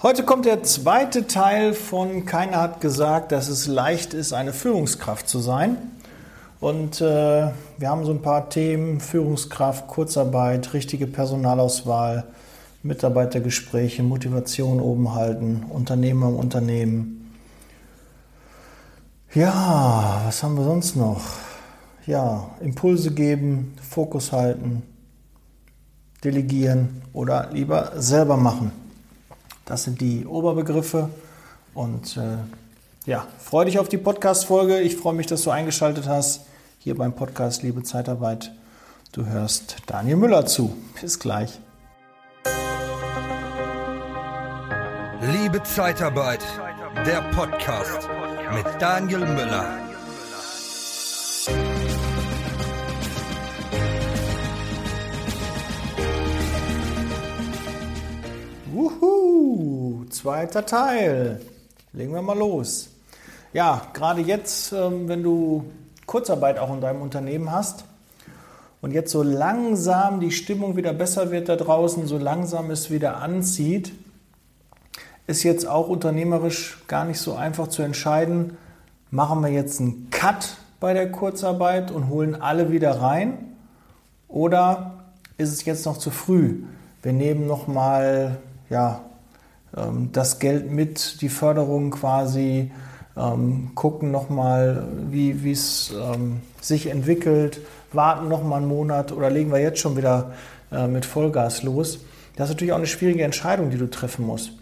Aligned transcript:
Heute 0.00 0.22
kommt 0.22 0.46
der 0.46 0.62
zweite 0.62 1.26
Teil 1.26 1.74
von 1.74 2.24
Keiner 2.24 2.58
hat 2.58 2.80
gesagt, 2.80 3.32
dass 3.32 3.48
es 3.48 3.66
leicht 3.66 4.14
ist, 4.14 4.32
eine 4.32 4.52
Führungskraft 4.52 5.28
zu 5.28 5.40
sein. 5.40 5.76
Und 6.60 7.00
äh, 7.00 7.48
wir 7.78 7.88
haben 7.88 8.04
so 8.04 8.12
ein 8.12 8.22
paar 8.22 8.48
Themen, 8.48 9.00
Führungskraft, 9.00 9.88
Kurzarbeit, 9.88 10.72
richtige 10.72 11.08
Personalauswahl, 11.08 12.28
Mitarbeitergespräche, 12.84 14.04
Motivation 14.04 14.78
oben 14.78 15.16
halten, 15.16 15.64
Unternehmer 15.68 16.28
im 16.28 16.36
Unternehmen. 16.36 17.34
Ja, 19.34 20.22
was 20.26 20.44
haben 20.44 20.56
wir 20.56 20.62
sonst 20.62 20.94
noch? 20.94 21.22
Ja, 22.06 22.50
Impulse 22.60 23.10
geben, 23.10 23.76
Fokus 23.82 24.30
halten, 24.30 24.84
delegieren 26.22 27.02
oder 27.12 27.48
lieber 27.50 27.90
selber 27.96 28.36
machen. 28.36 28.70
Das 29.68 29.84
sind 29.84 30.00
die 30.00 30.24
Oberbegriffe. 30.24 31.10
Und 31.74 32.16
äh, 32.16 32.38
ja, 33.08 33.26
freue 33.38 33.66
dich 33.66 33.78
auf 33.78 33.88
die 33.88 33.98
Podcast-Folge. 33.98 34.80
Ich 34.80 34.96
freue 34.96 35.12
mich, 35.12 35.26
dass 35.26 35.42
du 35.42 35.50
eingeschaltet 35.50 36.08
hast 36.08 36.46
hier 36.78 36.96
beim 36.96 37.14
Podcast 37.14 37.62
Liebe 37.62 37.82
Zeitarbeit. 37.82 38.50
Du 39.12 39.26
hörst 39.26 39.76
Daniel 39.86 40.16
Müller 40.16 40.46
zu. 40.46 40.74
Bis 41.00 41.18
gleich. 41.18 41.60
Liebe 45.20 45.62
Zeitarbeit, 45.64 46.40
der 47.04 47.20
Podcast 47.32 48.08
mit 48.54 48.64
Daniel 48.80 49.26
Müller. 49.26 49.87
Wuhu, 59.00 60.04
zweiter 60.10 60.66
Teil. 60.66 61.40
Legen 61.92 62.12
wir 62.12 62.22
mal 62.22 62.36
los. 62.36 62.90
Ja, 63.52 63.82
gerade 63.92 64.20
jetzt, 64.20 64.72
ähm, 64.72 65.08
wenn 65.08 65.22
du 65.22 65.64
Kurzarbeit 66.06 66.58
auch 66.58 66.72
in 66.72 66.80
deinem 66.80 67.02
Unternehmen 67.02 67.50
hast 67.50 67.84
und 68.80 68.92
jetzt 68.92 69.10
so 69.10 69.22
langsam 69.22 70.20
die 70.20 70.30
Stimmung 70.30 70.76
wieder 70.76 70.92
besser 70.92 71.30
wird 71.30 71.48
da 71.48 71.56
draußen, 71.56 72.06
so 72.06 72.18
langsam 72.18 72.70
es 72.70 72.90
wieder 72.90 73.18
anzieht, 73.18 73.92
ist 75.26 75.42
jetzt 75.42 75.66
auch 75.66 75.88
unternehmerisch 75.88 76.78
gar 76.88 77.04
nicht 77.04 77.20
so 77.20 77.34
einfach 77.34 77.68
zu 77.68 77.82
entscheiden, 77.82 78.56
machen 79.10 79.42
wir 79.42 79.50
jetzt 79.50 79.80
einen 79.80 80.08
Cut 80.10 80.56
bei 80.80 80.92
der 80.92 81.10
Kurzarbeit 81.10 81.90
und 81.90 82.08
holen 82.08 82.40
alle 82.40 82.70
wieder 82.70 83.00
rein 83.00 83.56
oder 84.28 85.04
ist 85.36 85.52
es 85.52 85.64
jetzt 85.64 85.86
noch 85.86 85.98
zu 85.98 86.10
früh? 86.10 86.62
Wir 87.02 87.12
nehmen 87.12 87.46
noch 87.46 87.66
mal 87.66 88.38
ja, 88.70 89.00
ähm, 89.76 90.10
das 90.12 90.38
Geld 90.38 90.70
mit, 90.70 91.20
die 91.20 91.28
Förderung 91.28 91.90
quasi, 91.90 92.70
ähm, 93.16 93.72
gucken 93.74 94.10
nochmal, 94.10 94.86
wie 95.10 95.50
es 95.50 95.92
ähm, 95.92 96.40
sich 96.60 96.86
entwickelt, 96.86 97.60
warten 97.92 98.28
nochmal 98.28 98.58
einen 98.60 98.68
Monat 98.68 99.12
oder 99.12 99.30
legen 99.30 99.50
wir 99.50 99.58
jetzt 99.58 99.80
schon 99.80 99.96
wieder 99.96 100.32
äh, 100.70 100.86
mit 100.86 101.04
Vollgas 101.04 101.62
los. 101.62 102.00
Das 102.36 102.48
ist 102.48 102.54
natürlich 102.54 102.72
auch 102.72 102.78
eine 102.78 102.86
schwierige 102.86 103.24
Entscheidung, 103.24 103.70
die 103.70 103.78
du 103.78 103.90
treffen 103.90 104.24
musst. 104.24 104.52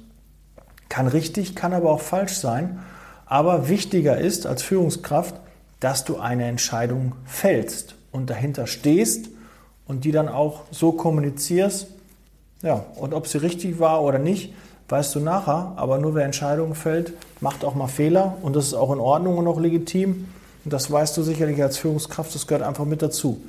Kann 0.88 1.08
richtig, 1.08 1.54
kann 1.54 1.74
aber 1.74 1.90
auch 1.90 2.00
falsch 2.00 2.34
sein. 2.34 2.78
Aber 3.26 3.68
wichtiger 3.68 4.18
ist 4.18 4.46
als 4.46 4.62
Führungskraft, 4.62 5.34
dass 5.80 6.04
du 6.04 6.18
eine 6.18 6.44
Entscheidung 6.44 7.12
fällst 7.26 7.96
und 8.12 8.30
dahinter 8.30 8.66
stehst 8.66 9.28
und 9.86 10.04
die 10.04 10.12
dann 10.12 10.28
auch 10.28 10.62
so 10.70 10.92
kommunizierst, 10.92 11.88
ja, 12.62 12.84
und 12.96 13.14
ob 13.14 13.26
sie 13.26 13.38
richtig 13.38 13.78
war 13.78 14.02
oder 14.02 14.18
nicht, 14.18 14.54
weißt 14.88 15.14
du 15.14 15.20
nachher. 15.20 15.72
Aber 15.76 15.98
nur 15.98 16.14
wer 16.14 16.24
Entscheidungen 16.24 16.74
fällt, 16.74 17.12
macht 17.40 17.64
auch 17.64 17.74
mal 17.74 17.88
Fehler. 17.88 18.36
Und 18.42 18.56
das 18.56 18.66
ist 18.66 18.74
auch 18.74 18.92
in 18.92 19.00
Ordnung 19.00 19.38
und 19.38 19.46
auch 19.46 19.60
legitim. 19.60 20.28
Und 20.64 20.72
das 20.72 20.90
weißt 20.90 21.16
du 21.16 21.22
sicherlich 21.22 21.62
als 21.62 21.78
Führungskraft, 21.78 22.34
das 22.34 22.46
gehört 22.46 22.66
einfach 22.66 22.84
mit 22.84 23.02
dazu. 23.02 23.40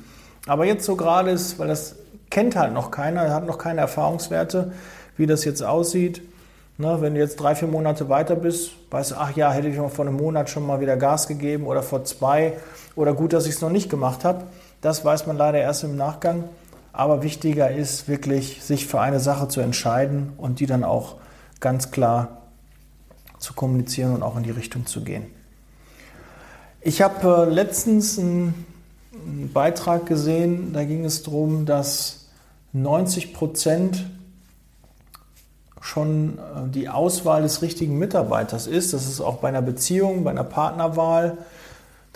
Aber 0.46 0.64
jetzt 0.64 0.84
so 0.84 0.94
gerade 0.94 1.30
ist, 1.30 1.58
weil 1.58 1.68
das 1.68 1.96
kennt 2.30 2.56
halt 2.56 2.72
noch 2.72 2.90
keiner, 2.90 3.32
hat 3.32 3.46
noch 3.46 3.58
keine 3.58 3.80
Erfahrungswerte, 3.80 4.72
wie 5.16 5.26
das 5.26 5.44
jetzt 5.44 5.62
aussieht. 5.62 6.22
Ne, 6.80 6.98
wenn 7.00 7.14
du 7.14 7.20
jetzt 7.20 7.40
drei, 7.40 7.56
vier 7.56 7.66
Monate 7.66 8.08
weiter 8.08 8.36
bist, 8.36 8.70
weißt 8.92 9.10
du, 9.10 9.14
ach 9.16 9.34
ja, 9.34 9.50
hätte 9.50 9.66
ich 9.66 9.76
noch 9.76 9.90
vor 9.90 10.06
einem 10.06 10.16
Monat 10.16 10.48
schon 10.48 10.64
mal 10.64 10.80
wieder 10.80 10.96
Gas 10.96 11.26
gegeben 11.26 11.66
oder 11.66 11.82
vor 11.82 12.04
zwei 12.04 12.52
oder 12.94 13.14
gut, 13.14 13.32
dass 13.32 13.46
ich 13.46 13.56
es 13.56 13.60
noch 13.60 13.70
nicht 13.70 13.90
gemacht 13.90 14.24
habe. 14.24 14.44
Das 14.80 15.04
weiß 15.04 15.26
man 15.26 15.36
leider 15.36 15.58
erst 15.58 15.82
im 15.82 15.96
Nachgang. 15.96 16.44
Aber 16.92 17.22
wichtiger 17.22 17.70
ist 17.70 18.08
wirklich, 18.08 18.62
sich 18.62 18.86
für 18.86 19.00
eine 19.00 19.20
Sache 19.20 19.48
zu 19.48 19.60
entscheiden 19.60 20.32
und 20.36 20.60
die 20.60 20.66
dann 20.66 20.84
auch 20.84 21.16
ganz 21.60 21.90
klar 21.90 22.42
zu 23.38 23.54
kommunizieren 23.54 24.14
und 24.14 24.22
auch 24.22 24.36
in 24.36 24.42
die 24.42 24.50
Richtung 24.50 24.86
zu 24.86 25.02
gehen. 25.02 25.26
Ich 26.80 27.02
habe 27.02 27.46
äh, 27.46 27.52
letztens 27.52 28.18
einen, 28.18 28.66
einen 29.12 29.52
Beitrag 29.52 30.06
gesehen, 30.06 30.72
da 30.72 30.84
ging 30.84 31.04
es 31.04 31.22
darum, 31.22 31.66
dass 31.66 32.28
90 32.72 33.34
Prozent 33.34 34.06
schon 35.80 36.38
äh, 36.38 36.68
die 36.68 36.88
Auswahl 36.88 37.42
des 37.42 37.62
richtigen 37.62 37.98
Mitarbeiters 37.98 38.66
ist. 38.66 38.92
Das 38.92 39.06
ist 39.06 39.20
auch 39.20 39.36
bei 39.36 39.48
einer 39.48 39.62
Beziehung, 39.62 40.24
bei 40.24 40.30
einer 40.30 40.44
Partnerwahl 40.44 41.38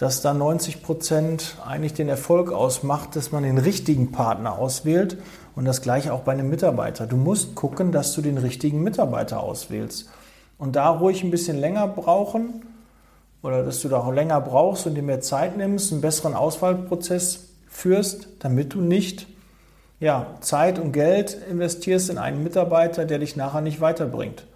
dass 0.02 0.20
da 0.20 0.34
90 0.34 0.82
Prozent 0.82 1.58
eigentlich 1.64 1.94
den 1.94 2.08
Erfolg 2.08 2.50
ausmacht, 2.50 3.14
dass 3.14 3.30
man 3.30 3.44
den 3.44 3.56
richtigen 3.56 4.10
Partner 4.10 4.58
auswählt 4.58 5.16
und 5.54 5.64
das 5.64 5.80
gleiche 5.80 6.12
auch 6.12 6.22
bei 6.22 6.32
einem 6.32 6.50
Mitarbeiter. 6.50 7.06
Du 7.06 7.16
musst 7.16 7.54
gucken, 7.54 7.92
dass 7.92 8.12
du 8.12 8.20
den 8.20 8.36
richtigen 8.36 8.82
Mitarbeiter 8.82 9.40
auswählst 9.40 10.10
und 10.58 10.74
da 10.74 10.88
ruhig 10.88 11.22
ein 11.22 11.30
bisschen 11.30 11.56
länger 11.56 11.86
brauchen 11.86 12.66
oder 13.44 13.62
dass 13.62 13.80
du 13.80 13.88
da 13.88 13.98
auch 13.98 14.12
länger 14.12 14.40
brauchst 14.40 14.88
und 14.88 14.96
dir 14.96 15.04
mehr 15.04 15.20
Zeit 15.20 15.56
nimmst, 15.56 15.92
einen 15.92 16.00
besseren 16.00 16.34
Auswahlprozess 16.34 17.50
führst, 17.68 18.26
damit 18.40 18.74
du 18.74 18.80
nicht 18.80 19.28
ja, 20.00 20.34
Zeit 20.40 20.80
und 20.80 20.90
Geld 20.90 21.38
investierst 21.48 22.10
in 22.10 22.18
einen 22.18 22.42
Mitarbeiter, 22.42 23.04
der 23.04 23.20
dich 23.20 23.36
nachher 23.36 23.60
nicht 23.60 23.80
weiterbringt. 23.80 24.48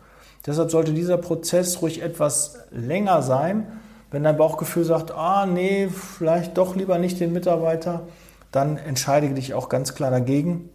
Deshalb 0.44 0.72
sollte 0.72 0.92
dieser 0.92 1.18
Prozess 1.18 1.82
ruhig 1.82 2.02
etwas 2.02 2.58
länger 2.72 3.22
sein, 3.22 3.68
wenn 4.16 4.24
dein 4.24 4.38
Bauchgefühl 4.38 4.84
sagt, 4.84 5.10
ah 5.10 5.44
nee, 5.44 5.90
vielleicht 5.90 6.56
doch 6.56 6.74
lieber 6.74 6.96
nicht 6.96 7.20
den 7.20 7.34
Mitarbeiter, 7.34 8.04
dann 8.50 8.78
entscheide 8.78 9.28
dich 9.28 9.52
auch 9.52 9.68
ganz 9.68 9.94
klar 9.94 10.10
dagegen, 10.10 10.70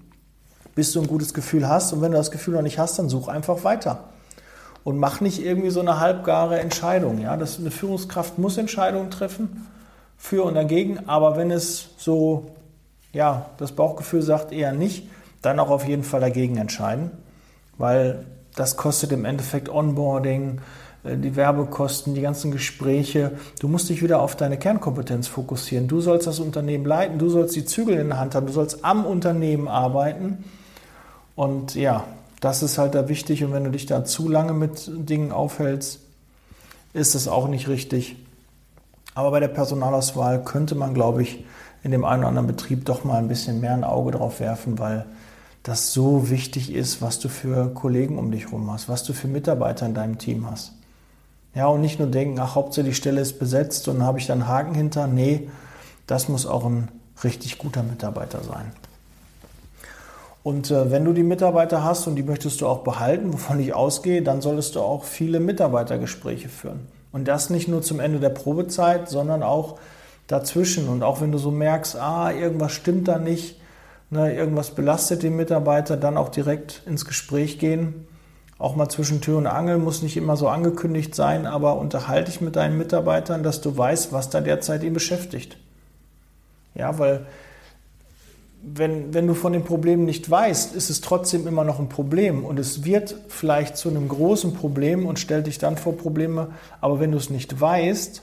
bis 0.76 0.94
du 0.94 1.02
ein 1.02 1.08
gutes 1.08 1.34
Gefühl 1.34 1.68
hast. 1.68 1.92
Und 1.92 2.04
wenn 2.04 2.12
du 2.12 2.20
das 2.20 2.30
Gefühl 2.30 2.54
noch 2.54 2.62
nicht 2.62 2.78
hast, 2.78 3.00
dann 3.00 3.10
such 3.10 3.30
einfach 3.30 3.64
weiter. 3.64 4.04
Und 4.84 5.00
mach 5.00 5.22
nicht 5.22 5.44
irgendwie 5.44 5.72
so 5.72 5.80
eine 5.80 6.00
halbgare 6.00 6.60
Entscheidung. 6.60 7.20
Ja? 7.20 7.36
Das, 7.36 7.58
eine 7.58 7.72
Führungskraft 7.72 8.38
muss 8.38 8.60
Entscheidungen 8.60 9.10
treffen, 9.10 9.66
für 10.20 10.44
und 10.44 10.54
dagegen. 10.54 11.10
Aber 11.10 11.36
wenn 11.36 11.50
es 11.50 11.90
so, 11.98 12.52
ja, 13.12 13.48
das 13.58 13.72
Bauchgefühl 13.72 14.22
sagt 14.22 14.52
eher 14.52 14.72
nicht, 14.72 15.10
dann 15.42 15.60
auch 15.60 15.72
auf 15.72 15.88
jeden 15.88 16.04
Fall 16.04 16.22
dagegen 16.22 16.58
entscheiden. 16.58 17.10
Weil 17.80 18.24
das 18.56 18.78
kostet 18.78 19.12
im 19.12 19.26
Endeffekt 19.26 19.68
Onboarding, 19.68 20.62
die 21.04 21.36
Werbekosten, 21.36 22.14
die 22.14 22.22
ganzen 22.22 22.52
Gespräche. 22.52 23.32
Du 23.60 23.68
musst 23.68 23.90
dich 23.90 24.04
wieder 24.04 24.22
auf 24.22 24.36
deine 24.36 24.58
Kernkompetenz 24.58 25.28
fokussieren. 25.28 25.88
Du 25.88 26.00
sollst 26.00 26.28
das 26.28 26.40
Unternehmen 26.40 26.86
leiten, 26.86 27.18
du 27.18 27.30
sollst 27.30 27.56
die 27.56 27.66
Zügel 27.66 27.98
in 27.98 28.10
der 28.10 28.20
Hand 28.20 28.36
haben, 28.36 28.46
du 28.46 28.54
sollst 28.54 28.86
am 28.86 29.06
Unternehmen 29.06 29.68
arbeiten. 29.68 30.44
Und 31.36 31.76
ja, 31.76 32.04
das 32.40 32.62
ist 32.62 32.78
halt 32.78 32.94
da 32.94 33.10
wichtig. 33.10 33.44
Und 33.44 33.52
wenn 33.54 33.64
du 33.64 33.72
dich 33.72 33.88
da 33.88 34.06
zu 34.06 34.30
lange 34.30 34.54
mit 34.54 34.92
Dingen 34.94 35.32
aufhältst, 35.32 36.00
ist 36.94 37.16
das 37.16 37.28
auch 37.28 37.48
nicht 37.48 37.68
richtig. 37.68 38.16
Aber 39.16 39.32
bei 39.32 39.40
der 39.40 39.48
Personalauswahl 39.48 40.44
könnte 40.44 40.76
man, 40.76 40.94
glaube 40.94 41.24
ich, 41.24 41.46
in 41.84 41.92
dem 41.92 42.06
einen 42.06 42.20
oder 42.20 42.30
anderen 42.30 42.48
Betrieb 42.48 42.86
doch 42.86 43.04
mal 43.04 43.18
ein 43.18 43.28
bisschen 43.28 43.60
mehr 43.60 43.74
ein 43.74 43.84
Auge 43.84 44.12
drauf 44.12 44.40
werfen, 44.40 44.78
weil 44.78 45.06
das 45.64 45.94
so 45.94 46.30
wichtig 46.30 46.74
ist, 46.74 47.02
was 47.02 47.20
du 47.20 47.28
für 47.28 47.74
Kollegen 47.74 48.18
um 48.18 48.32
dich 48.32 48.46
herum 48.46 48.72
hast, 48.72 48.88
was 48.88 49.04
du 49.04 49.14
für 49.14 49.28
Mitarbeiter 49.28 49.86
in 49.86 49.94
deinem 49.94 50.18
Team 50.18 50.50
hast. 50.50 50.74
Ja, 51.54 51.68
und 51.68 51.82
nicht 51.82 52.00
nur 52.00 52.08
denken, 52.08 52.40
ach, 52.40 52.56
Hauptsache 52.56 52.86
die 52.86 52.94
Stelle 52.94 53.22
ist 53.22 53.38
besetzt 53.38 53.88
und 53.88 54.04
habe 54.04 54.20
ich 54.20 54.28
dann 54.28 54.48
Haken 54.48 54.74
hinter. 54.74 55.08
Nee, 55.08 55.50
das 56.08 56.30
muss 56.30 56.46
auch 56.46 56.66
ein 56.66 56.90
richtig 57.24 57.58
guter 57.58 57.84
Mitarbeiter 57.84 58.42
sein. 58.44 58.72
Und 60.44 60.72
äh, 60.72 60.90
wenn 60.90 61.06
du 61.06 61.14
die 61.14 61.24
Mitarbeiter 61.24 61.84
hast 61.84 62.08
und 62.08 62.16
die 62.16 62.24
möchtest 62.24 62.62
du 62.62 62.68
auch 62.68 62.80
behalten, 62.80 63.34
wovon 63.34 63.60
ich 63.60 63.74
ausgehe, 63.74 64.22
dann 64.22 64.42
solltest 64.42 64.76
du 64.76 64.80
auch 64.80 65.04
viele 65.04 65.40
Mitarbeitergespräche 65.40 66.50
führen. 66.50 66.88
Und 67.12 67.28
das 67.28 67.50
nicht 67.50 67.68
nur 67.68 67.82
zum 67.82 68.00
Ende 68.00 68.20
der 68.20 68.30
Probezeit, 68.30 69.10
sondern 69.10 69.44
auch 69.44 69.78
dazwischen. 70.28 70.88
Und 70.88 71.04
auch 71.04 71.20
wenn 71.20 71.34
du 71.34 71.38
so 71.38 71.52
merkst, 71.52 71.98
ah, 71.98 72.32
irgendwas 72.32 72.72
stimmt 72.72 73.10
da 73.10 73.20
nicht, 73.20 73.60
ne, 74.10 74.34
irgendwas 74.34 74.72
belastet 74.72 75.22
den 75.22 75.36
Mitarbeiter, 75.36 75.98
dann 75.98 76.18
auch 76.18 76.30
direkt 76.30 76.82
ins 76.86 77.06
Gespräch 77.06 77.60
gehen 77.60 78.08
auch 78.62 78.76
mal 78.76 78.90
zwischen 78.90 79.22
Tür 79.22 79.38
und 79.38 79.48
Angel 79.48 79.78
muss 79.78 80.04
nicht 80.04 80.18
immer 80.18 80.38
so 80.38 80.48
angekündigt 80.48 81.16
sein, 81.16 81.48
aber 81.48 81.78
unterhalte 81.78 82.32
dich 82.32 82.42
mit 82.42 82.56
deinen 82.56 82.78
Mitarbeitern, 82.78 83.42
dass 83.42 83.60
du 83.62 83.76
weißt, 83.76 84.14
was 84.14 84.30
da 84.30 84.40
derzeit 84.40 84.84
ihn 84.84 84.94
beschäftigt. 84.94 85.58
Ja, 86.76 87.00
weil 87.00 87.26
wenn, 88.64 89.14
wenn 89.14 89.26
du 89.26 89.34
von 89.34 89.54
dem 89.54 89.64
Problem 89.64 90.06
nicht 90.06 90.30
weißt, 90.30 90.76
ist 90.76 90.92
es 90.92 91.02
trotzdem 91.02 91.48
immer 91.48 91.64
noch 91.64 91.80
ein 91.80 91.90
Problem 91.90 92.46
und 92.46 92.60
es 92.60 92.86
wird 92.86 93.16
vielleicht 93.28 93.78
zu 93.78 93.90
einem 93.90 94.08
großen 94.08 94.54
Problem 94.54 95.08
und 95.08 95.18
stellt 95.18 95.48
dich 95.48 95.58
dann 95.58 95.78
vor 95.78 95.98
Probleme. 95.98 96.50
Aber 96.80 97.00
wenn 97.00 97.12
du 97.12 97.18
es 97.18 97.32
nicht 97.32 97.60
weißt, 97.60 98.22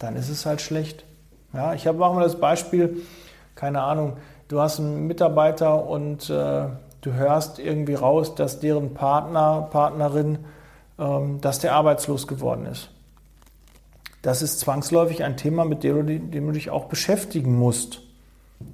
dann 0.00 0.16
ist 0.16 0.28
es 0.28 0.44
halt 0.44 0.60
schlecht. 0.60 1.04
Ja, 1.52 1.74
ich 1.74 1.86
habe 1.86 2.04
auch 2.04 2.14
mal 2.14 2.24
das 2.24 2.40
Beispiel, 2.40 3.02
keine 3.54 3.82
Ahnung, 3.82 4.14
du 4.48 4.60
hast 4.60 4.80
einen 4.80 5.06
Mitarbeiter 5.06 5.86
und 5.86 6.28
äh, 6.28 6.64
du 7.02 7.12
hörst 7.12 7.58
irgendwie 7.58 7.94
raus, 7.94 8.34
dass 8.34 8.60
deren 8.60 8.94
Partner, 8.94 9.68
Partnerin, 9.70 10.38
ähm, 10.98 11.40
dass 11.40 11.58
der 11.58 11.74
arbeitslos 11.74 12.26
geworden 12.26 12.66
ist. 12.66 12.90
Das 14.22 14.40
ist 14.40 14.60
zwangsläufig 14.60 15.24
ein 15.24 15.36
Thema, 15.36 15.64
mit 15.64 15.82
dem 15.82 16.06
du, 16.06 16.18
dem 16.18 16.46
du 16.46 16.52
dich 16.52 16.70
auch 16.70 16.84
beschäftigen 16.84 17.58
musst. 17.58 18.00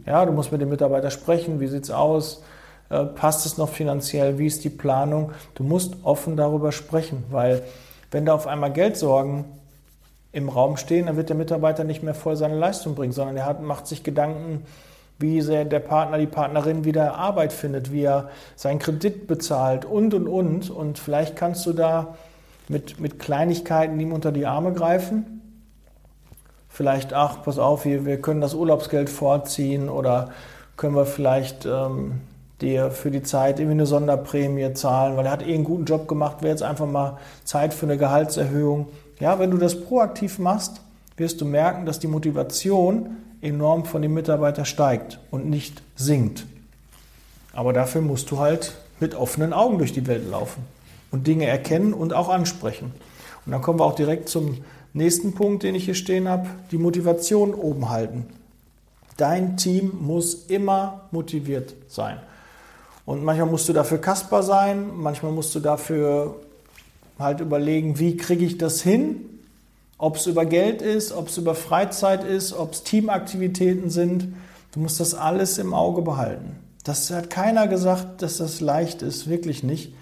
Ja, 0.06 0.24
du 0.26 0.32
musst 0.32 0.52
mit 0.52 0.60
dem 0.60 0.68
Mitarbeiter 0.68 1.10
sprechen, 1.10 1.58
wie 1.60 1.66
sieht 1.66 1.84
es 1.84 1.90
aus, 1.90 2.42
äh, 2.90 3.04
passt 3.04 3.46
es 3.46 3.56
noch 3.56 3.70
finanziell, 3.70 4.38
wie 4.38 4.46
ist 4.46 4.62
die 4.62 4.70
Planung. 4.70 5.32
Du 5.54 5.64
musst 5.64 5.96
offen 6.02 6.36
darüber 6.36 6.70
sprechen, 6.70 7.24
weil 7.30 7.62
wenn 8.10 8.26
da 8.26 8.34
auf 8.34 8.46
einmal 8.46 8.72
Geldsorgen 8.72 9.46
im 10.32 10.50
Raum 10.50 10.76
stehen, 10.76 11.06
dann 11.06 11.16
wird 11.16 11.30
der 11.30 11.36
Mitarbeiter 11.36 11.84
nicht 11.84 12.02
mehr 12.02 12.14
voll 12.14 12.36
seine 12.36 12.58
Leistung 12.58 12.94
bringen, 12.94 13.12
sondern 13.12 13.38
er 13.38 13.46
hat, 13.46 13.62
macht 13.62 13.86
sich 13.86 14.02
Gedanken, 14.02 14.66
wie 15.18 15.40
sehr 15.40 15.64
der 15.64 15.80
Partner, 15.80 16.18
die 16.18 16.26
Partnerin 16.26 16.84
wieder 16.84 17.14
Arbeit 17.16 17.52
findet, 17.52 17.92
wie 17.92 18.04
er 18.04 18.30
seinen 18.56 18.78
Kredit 18.78 19.26
bezahlt 19.26 19.84
und, 19.84 20.14
und, 20.14 20.28
und. 20.28 20.70
Und 20.70 20.98
vielleicht 20.98 21.36
kannst 21.36 21.66
du 21.66 21.72
da 21.72 22.16
mit, 22.68 23.00
mit 23.00 23.18
Kleinigkeiten 23.18 23.98
ihm 23.98 24.12
unter 24.12 24.32
die 24.32 24.46
Arme 24.46 24.72
greifen 24.72 25.38
vielleicht, 26.78 27.12
ach, 27.12 27.42
pass 27.42 27.58
auf, 27.58 27.84
wir, 27.84 28.06
wir 28.06 28.20
können 28.20 28.40
das 28.40 28.54
Urlaubsgeld 28.54 29.10
vorziehen 29.10 29.88
oder 29.88 30.30
können 30.76 30.94
wir 30.94 31.06
vielleicht 31.06 31.66
ähm, 31.66 32.20
dir 32.60 32.92
für 32.92 33.10
die 33.10 33.24
Zeit 33.24 33.58
irgendwie 33.58 33.78
eine 33.78 33.86
Sonderprämie 33.86 34.74
zahlen, 34.74 35.16
weil 35.16 35.26
er 35.26 35.32
hat 35.32 35.44
eh 35.44 35.54
einen 35.54 35.64
guten 35.64 35.86
Job 35.86 36.06
gemacht, 36.06 36.42
wäre 36.42 36.52
jetzt 36.52 36.62
einfach 36.62 36.86
mal 36.86 37.18
Zeit 37.42 37.74
für 37.74 37.86
eine 37.86 37.98
Gehaltserhöhung. 37.98 38.86
Ja, 39.18 39.40
wenn 39.40 39.50
du 39.50 39.56
das 39.56 39.80
proaktiv 39.80 40.38
machst, 40.38 40.80
wirst 41.16 41.40
du 41.40 41.46
merken, 41.46 41.84
dass 41.84 41.98
die 41.98 42.06
Motivation 42.06 43.16
enorm 43.40 43.84
von 43.84 44.02
dem 44.02 44.14
Mitarbeiter 44.14 44.64
steigt 44.64 45.18
und 45.30 45.48
nicht 45.48 45.82
sinkt. 45.96 46.46
Aber 47.52 47.72
dafür 47.72 48.00
musst 48.00 48.30
du 48.30 48.38
halt 48.38 48.76
mit 49.00 49.14
offenen 49.14 49.52
Augen 49.52 49.78
durch 49.78 49.92
die 49.92 50.06
Welt 50.06 50.28
laufen 50.28 50.62
und 51.10 51.26
Dinge 51.26 51.46
erkennen 51.46 51.92
und 51.92 52.12
auch 52.12 52.28
ansprechen. 52.28 52.92
Und 53.46 53.52
dann 53.52 53.62
kommen 53.62 53.78
wir 53.78 53.84
auch 53.84 53.94
direkt 53.94 54.28
zum 54.28 54.58
Nächsten 54.94 55.34
Punkt, 55.34 55.62
den 55.62 55.74
ich 55.74 55.84
hier 55.84 55.94
stehen 55.94 56.28
habe, 56.28 56.48
die 56.70 56.78
Motivation 56.78 57.54
oben 57.54 57.90
halten. 57.90 58.26
Dein 59.16 59.56
Team 59.56 59.92
muss 60.00 60.46
immer 60.46 61.08
motiviert 61.10 61.74
sein. 61.88 62.18
Und 63.04 63.22
manchmal 63.22 63.48
musst 63.48 63.68
du 63.68 63.72
dafür 63.72 63.98
Kasper 63.98 64.42
sein, 64.42 64.90
manchmal 64.96 65.32
musst 65.32 65.54
du 65.54 65.60
dafür 65.60 66.36
halt 67.18 67.40
überlegen, 67.40 67.98
wie 67.98 68.16
kriege 68.16 68.44
ich 68.44 68.58
das 68.58 68.80
hin, 68.80 69.37
ob 69.98 70.16
es 70.16 70.26
über 70.26 70.46
Geld 70.46 70.80
ist, 70.80 71.12
ob 71.12 71.28
es 71.28 71.36
über 71.36 71.54
Freizeit 71.54 72.24
ist, 72.24 72.52
ob 72.52 72.72
es 72.72 72.84
Teamaktivitäten 72.84 73.90
sind. 73.90 74.34
Du 74.72 74.80
musst 74.80 75.00
das 75.00 75.14
alles 75.14 75.58
im 75.58 75.74
Auge 75.74 76.02
behalten. 76.02 76.56
Das 76.84 77.10
hat 77.10 77.28
keiner 77.28 77.66
gesagt, 77.66 78.22
dass 78.22 78.38
das 78.38 78.60
leicht 78.60 79.02
ist, 79.02 79.28
wirklich 79.28 79.62
nicht. 79.62 79.92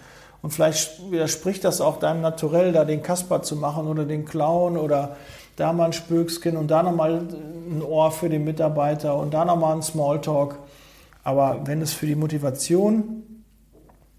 Und 0.42 0.50
vielleicht 0.50 1.10
widerspricht 1.10 1.64
das 1.64 1.80
auch 1.80 1.98
deinem 1.98 2.20
Naturell, 2.20 2.72
da 2.72 2.84
den 2.84 3.02
Kasper 3.02 3.42
zu 3.42 3.56
machen 3.56 3.88
oder 3.88 4.04
den 4.04 4.26
Clown 4.26 4.76
oder 4.76 5.16
da 5.56 5.72
mal 5.72 5.86
ein 5.86 5.92
Spökskin 5.94 6.56
und 6.56 6.70
da 6.70 6.82
nochmal 6.82 7.22
ein 7.68 7.82
Ohr 7.82 8.12
für 8.12 8.28
den 8.28 8.44
Mitarbeiter 8.44 9.16
und 9.16 9.32
da 9.32 9.44
nochmal 9.44 9.74
ein 9.74 9.82
Smalltalk. 9.82 10.58
Aber 11.24 11.62
wenn 11.64 11.80
es 11.80 11.92
für 11.92 12.06
die 12.06 12.14
Motivation 12.14 13.24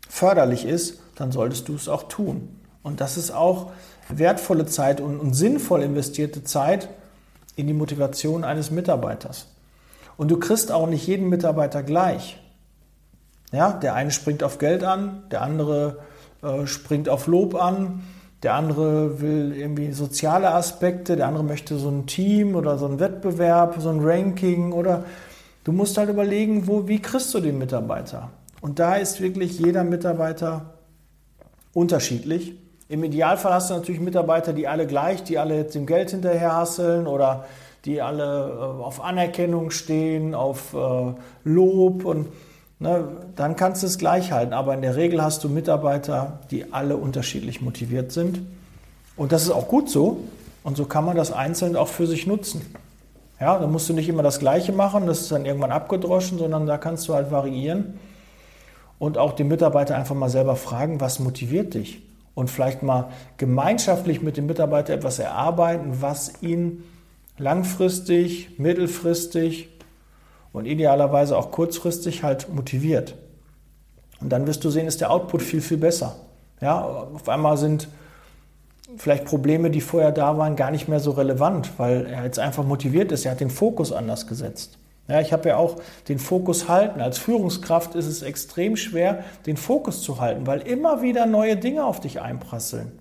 förderlich 0.09 0.65
ist, 0.65 0.99
dann 1.15 1.31
solltest 1.31 1.67
du 1.69 1.75
es 1.75 1.87
auch 1.87 2.03
tun. 2.03 2.49
Und 2.83 2.99
das 2.99 3.17
ist 3.17 3.31
auch 3.31 3.71
wertvolle 4.09 4.65
Zeit 4.65 5.01
und, 5.01 5.19
und 5.19 5.33
sinnvoll 5.33 5.83
investierte 5.83 6.43
Zeit 6.43 6.89
in 7.55 7.67
die 7.67 7.73
Motivation 7.73 8.43
eines 8.43 8.71
Mitarbeiters. 8.71 9.47
Und 10.15 10.29
du 10.29 10.37
kriegst 10.37 10.71
auch 10.71 10.87
nicht 10.87 11.05
jeden 11.07 11.29
Mitarbeiter 11.29 11.83
gleich. 11.83 12.39
Ja, 13.51 13.71
der 13.71 13.93
eine 13.93 14.11
springt 14.11 14.43
auf 14.43 14.57
Geld 14.57 14.83
an, 14.83 15.23
der 15.31 15.41
andere 15.41 15.99
äh, 16.41 16.67
springt 16.67 17.09
auf 17.09 17.27
Lob 17.27 17.55
an, 17.55 18.03
der 18.43 18.53
andere 18.53 19.21
will 19.21 19.53
irgendwie 19.55 19.91
soziale 19.93 20.53
Aspekte, 20.53 21.15
der 21.15 21.27
andere 21.27 21.43
möchte 21.43 21.77
so 21.77 21.89
ein 21.89 22.05
Team 22.05 22.55
oder 22.55 22.77
so 22.77 22.85
ein 22.85 22.99
Wettbewerb, 22.99 23.77
so 23.79 23.89
ein 23.89 23.99
Ranking 24.01 24.73
oder 24.73 25.05
du 25.63 25.71
musst 25.71 25.97
halt 25.97 26.09
überlegen, 26.09 26.67
wo, 26.67 26.87
wie 26.87 27.01
kriegst 27.01 27.33
du 27.33 27.39
den 27.39 27.57
Mitarbeiter? 27.57 28.29
Und 28.61 28.79
da 28.79 28.95
ist 28.95 29.21
wirklich 29.21 29.59
jeder 29.59 29.83
Mitarbeiter 29.83 30.73
unterschiedlich. 31.73 32.55
Im 32.89 33.03
Idealfall 33.03 33.53
hast 33.53 33.69
du 33.69 33.73
natürlich 33.73 33.99
Mitarbeiter, 34.01 34.53
die 34.53 34.67
alle 34.67 34.87
gleich, 34.87 35.23
die 35.23 35.37
alle 35.37 35.57
jetzt 35.57 35.75
dem 35.75 35.85
Geld 35.85 36.11
hinterher 36.11 36.55
hasseln 36.55 37.07
oder 37.07 37.45
die 37.85 38.01
alle 38.01 38.23
äh, 38.23 38.83
auf 38.83 39.01
Anerkennung 39.03 39.71
stehen, 39.71 40.33
auf 40.33 40.73
äh, 40.73 41.13
Lob 41.43 42.05
und 42.05 42.27
Ne, 42.79 43.07
dann 43.35 43.55
kannst 43.55 43.81
du 43.81 43.87
es 43.87 43.97
gleich 43.97 44.31
halten. 44.31 44.53
Aber 44.53 44.73
in 44.73 44.81
der 44.81 44.95
Regel 44.95 45.21
hast 45.23 45.43
du 45.43 45.49
Mitarbeiter, 45.49 46.39
die 46.51 46.71
alle 46.73 46.95
unterschiedlich 46.95 47.61
motiviert 47.61 48.11
sind. 48.11 48.41
Und 49.15 49.31
das 49.31 49.43
ist 49.43 49.51
auch 49.51 49.67
gut 49.67 49.89
so. 49.89 50.19
Und 50.63 50.77
so 50.77 50.85
kann 50.85 51.03
man 51.03 51.17
das 51.17 51.31
einzeln 51.31 51.75
auch 51.75 51.87
für 51.87 52.05
sich 52.05 52.27
nutzen. 52.27 52.61
Ja, 53.39 53.57
da 53.57 53.67
musst 53.67 53.89
du 53.89 53.93
nicht 53.93 54.09
immer 54.09 54.23
das 54.23 54.39
Gleiche 54.39 54.73
machen, 54.73 55.05
das 55.05 55.21
ist 55.21 55.31
dann 55.31 55.45
irgendwann 55.45 55.71
abgedroschen, 55.71 56.39
sondern 56.39 56.65
da 56.65 56.77
kannst 56.77 57.07
du 57.07 57.13
halt 57.13 57.31
variieren 57.31 57.99
und 58.97 59.19
auch 59.19 59.33
den 59.33 59.47
Mitarbeiter 59.47 59.95
einfach 59.95 60.15
mal 60.15 60.29
selber 60.29 60.55
fragen, 60.55 60.99
was 60.99 61.19
motiviert 61.19 61.75
dich? 61.75 62.01
Und 62.37 62.51
vielleicht 62.51 62.83
mal 62.83 63.09
gemeinschaftlich 63.37 64.21
mit 64.21 64.37
dem 64.37 64.45
Mitarbeiter 64.45 64.93
etwas 64.93 65.17
erarbeiten, 65.17 66.03
was 66.03 66.43
ihn 66.43 66.83
langfristig, 67.39 68.59
mittelfristig 68.59 69.69
und 70.53 70.67
idealerweise 70.67 71.35
auch 71.35 71.49
kurzfristig 71.49 72.21
halt 72.21 72.53
motiviert. 72.53 73.15
Und 74.21 74.29
dann 74.29 74.45
wirst 74.45 74.63
du 74.63 74.69
sehen, 74.69 74.85
ist 74.85 75.01
der 75.01 75.09
Output 75.09 75.41
viel, 75.41 75.61
viel 75.61 75.77
besser. 75.77 76.15
Ja, 76.61 76.79
auf 76.79 77.27
einmal 77.27 77.57
sind 77.57 77.87
vielleicht 78.97 79.25
Probleme, 79.25 79.71
die 79.71 79.81
vorher 79.81 80.11
da 80.11 80.37
waren, 80.37 80.55
gar 80.55 80.69
nicht 80.69 80.87
mehr 80.87 80.99
so 80.99 81.09
relevant, 81.09 81.71
weil 81.79 82.05
er 82.05 82.23
jetzt 82.23 82.37
einfach 82.37 82.63
motiviert 82.63 83.11
ist. 83.11 83.25
Er 83.25 83.31
hat 83.31 83.39
den 83.39 83.49
Fokus 83.49 83.91
anders 83.91 84.27
gesetzt. 84.27 84.77
Ja, 85.07 85.21
ich 85.21 85.31
habe 85.31 85.49
ja 85.49 85.57
auch 85.57 85.77
den 86.09 86.19
Fokus 86.19 86.67
halten. 86.67 86.99
Als 86.99 87.17
Führungskraft 87.17 87.95
ist 87.95 88.07
es 88.07 88.21
extrem 88.21 88.75
schwer, 88.75 89.23
den 89.45 89.55
Fokus 89.55 90.01
zu 90.01 90.19
halten, 90.19 90.45
weil 90.47 90.61
immer 90.61 91.01
wieder 91.01 91.25
neue 91.25 91.55
Dinge 91.55 91.85
auf 91.85 91.99
dich 91.99 92.21
einprasseln. 92.21 92.91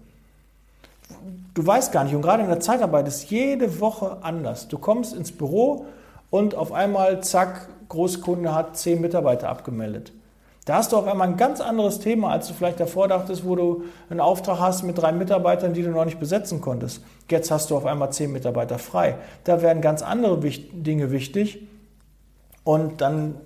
Du 1.55 1.67
weißt 1.67 1.91
gar 1.91 2.05
nicht, 2.05 2.15
und 2.15 2.23
gerade 2.23 2.43
in 2.43 2.49
der 2.49 2.61
Zeitarbeit 2.61 3.09
ist 3.09 3.31
jede 3.31 3.81
Woche 3.81 4.19
anders. 4.23 4.69
Du 4.69 4.79
kommst 4.79 5.15
ins 5.15 5.33
Büro 5.33 5.87
und 6.31 6.55
auf 6.55 6.73
einmal, 6.73 7.23
zack, 7.23 7.69
Großkunde 7.89 8.55
hat 8.55 8.77
zehn 8.77 9.01
Mitarbeiter 9.01 9.49
abgemeldet. 9.49 10.13
Da 10.67 10.75
hast 10.75 10.93
du 10.93 10.97
auf 10.97 11.07
einmal 11.07 11.29
ein 11.29 11.37
ganz 11.37 11.61
anderes 11.61 12.01
Thema, 12.01 12.31
als 12.31 12.49
du 12.49 12.55
vielleicht 12.55 12.81
davor 12.81 13.07
dachtest, 13.07 13.47
wo 13.47 13.55
du 13.55 13.85
einen 14.11 14.19
Auftrag 14.19 14.59
hast 14.59 14.83
mit 14.83 14.99
drei 14.99 15.13
Mitarbeitern, 15.13 15.75
die 15.75 15.83
du 15.83 15.91
noch 15.91 16.05
nicht 16.05 16.19
besetzen 16.19 16.61
konntest. 16.61 17.03
Jetzt 17.31 17.53
hast 17.53 17.71
du 17.71 17.77
auf 17.77 17.87
einmal 17.87 18.13
zehn 18.13 18.33
Mitarbeiter 18.33 18.81
frei. 18.81 19.15
Da 19.45 19.63
werden 19.63 19.81
ganz 19.81 20.03
andere 20.03 20.37
Dinge 20.39 21.13
wichtig. 21.13 21.61
Und 22.67 23.01
dann 23.01 23.37